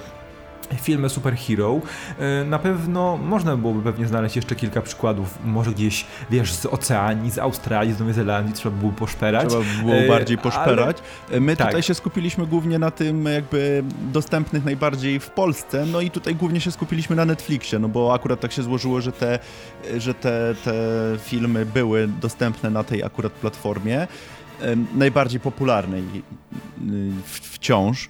filmy 0.77 1.09
superhero. 1.09 1.79
E, 2.19 2.43
na 2.43 2.59
pewno 2.59 3.17
można 3.17 3.57
byłoby 3.57 3.83
pewnie 3.83 4.07
znaleźć 4.07 4.35
jeszcze 4.35 4.55
kilka 4.55 4.81
przykładów, 4.81 5.39
może 5.45 5.71
gdzieś, 5.71 6.05
wiesz, 6.29 6.53
z 6.53 6.65
Oceanii, 6.65 7.31
z 7.31 7.37
Australii, 7.37 7.93
z 7.93 7.99
Nowej 7.99 8.13
Zelandii, 8.13 8.53
trzeba 8.53 8.75
by 8.75 8.79
było 8.79 8.91
poszperać. 8.91 9.49
Trzeba 9.49 9.63
by 9.63 9.83
było 9.83 10.07
bardziej 10.07 10.37
e, 10.37 10.41
poszperać. 10.41 10.97
Ale... 11.29 11.39
My 11.39 11.55
tak. 11.55 11.67
tutaj 11.67 11.83
się 11.83 11.93
skupiliśmy 11.93 12.47
głównie 12.47 12.79
na 12.79 12.91
tym 12.91 13.25
jakby 13.25 13.83
dostępnych 14.11 14.65
najbardziej 14.65 15.19
w 15.19 15.29
Polsce, 15.29 15.85
no 15.85 16.01
i 16.01 16.11
tutaj 16.11 16.35
głównie 16.35 16.61
się 16.61 16.71
skupiliśmy 16.71 17.15
na 17.15 17.25
Netflixie, 17.25 17.79
no 17.79 17.87
bo 17.87 18.13
akurat 18.13 18.39
tak 18.39 18.51
się 18.51 18.63
złożyło, 18.63 19.01
że 19.01 19.11
te, 19.11 19.39
że 19.97 20.13
te, 20.13 20.55
te 20.63 20.73
filmy 21.19 21.65
były 21.65 22.07
dostępne 22.07 22.69
na 22.69 22.83
tej 22.83 23.03
akurat 23.03 23.33
platformie, 23.33 24.07
najbardziej 24.95 25.39
popularnej 25.39 26.03
wciąż. 27.25 28.09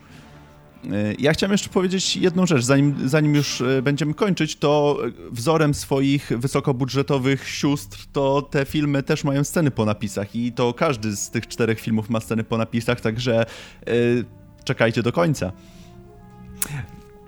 E, 0.86 1.14
ja 1.20 1.34
chciałem 1.34 1.52
jeszcze 1.52 1.70
powiedzieć 1.70 2.18
jedną 2.18 2.46
rzecz, 2.46 2.64
zanim, 2.64 3.10
zanim 3.10 3.36
już 3.36 3.62
e, 3.62 3.82
będziemy 3.82 4.14
kończyć, 4.14 4.56
to 4.56 5.00
wzorem 5.32 5.74
swoich 5.74 6.32
wysokobudżetowych 6.38 7.50
sióstr, 7.50 8.06
to 8.14 8.42
te 8.42 8.66
filmy 8.66 9.04
też 9.04 9.24
mają 9.24 9.44
sceny 9.44 9.72
po 9.72 9.86
napisach 9.86 10.36
i 10.36 10.52
to 10.52 10.74
każdy 10.74 11.16
z 11.16 11.30
tych 11.30 11.48
czterech 11.48 11.80
filmów 11.80 12.10
ma 12.10 12.20
sceny 12.20 12.44
po 12.44 12.58
napisach, 12.58 13.02
także 13.02 13.46
yy, 13.88 14.26
czekajcie 14.64 15.04
do 15.04 15.12
końca. 15.12 15.52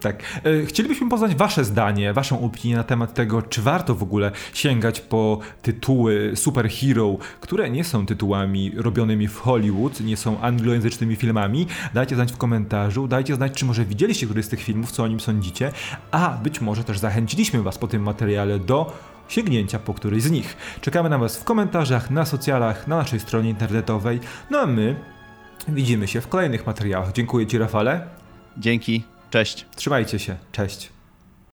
Tak. 0.01 0.23
E, 0.43 0.65
chcielibyśmy 0.65 1.09
poznać 1.09 1.35
Wasze 1.35 1.65
zdanie, 1.65 2.13
Waszą 2.13 2.45
opinię 2.45 2.75
na 2.75 2.83
temat 2.83 3.13
tego, 3.13 3.41
czy 3.41 3.61
warto 3.61 3.95
w 3.95 4.03
ogóle 4.03 4.31
sięgać 4.53 5.01
po 5.01 5.39
tytuły 5.61 6.31
superhero, 6.35 7.17
które 7.41 7.69
nie 7.69 7.83
są 7.83 8.05
tytułami 8.05 8.71
robionymi 8.75 9.27
w 9.27 9.37
Hollywood, 9.37 9.99
nie 9.99 10.17
są 10.17 10.41
anglojęzycznymi 10.41 11.15
filmami. 11.15 11.67
Dajcie 11.93 12.15
znać 12.15 12.31
w 12.31 12.37
komentarzu, 12.37 13.07
dajcie 13.07 13.35
znać, 13.35 13.53
czy 13.53 13.65
może 13.65 13.85
widzieliście 13.85 14.25
któryś 14.25 14.45
z 14.45 14.49
tych 14.49 14.61
filmów, 14.61 14.91
co 14.91 15.03
o 15.03 15.07
nim 15.07 15.19
sądzicie, 15.19 15.71
a 16.11 16.29
być 16.43 16.61
może 16.61 16.83
też 16.83 16.99
zachęciliśmy 16.99 17.63
Was 17.63 17.77
po 17.77 17.87
tym 17.87 18.03
materiale 18.03 18.59
do 18.59 18.93
sięgnięcia 19.27 19.79
po 19.79 19.93
któryś 19.93 20.23
z 20.23 20.31
nich. 20.31 20.57
Czekamy 20.81 21.09
na 21.09 21.17
Was 21.17 21.37
w 21.37 21.43
komentarzach, 21.43 22.11
na 22.11 22.25
socjalach, 22.25 22.87
na 22.87 22.97
naszej 22.97 23.19
stronie 23.19 23.49
internetowej. 23.49 24.19
No 24.49 24.59
a 24.59 24.65
my 24.65 24.95
widzimy 25.67 26.07
się 26.07 26.21
w 26.21 26.27
kolejnych 26.27 26.67
materiałach. 26.67 27.11
Dziękuję 27.11 27.47
Ci, 27.47 27.57
Rafale. 27.57 28.07
Dzięki. 28.57 29.20
Cześć. 29.31 29.65
Trzymajcie 29.75 30.19
się. 30.19 30.35
Cześć. 30.51 30.89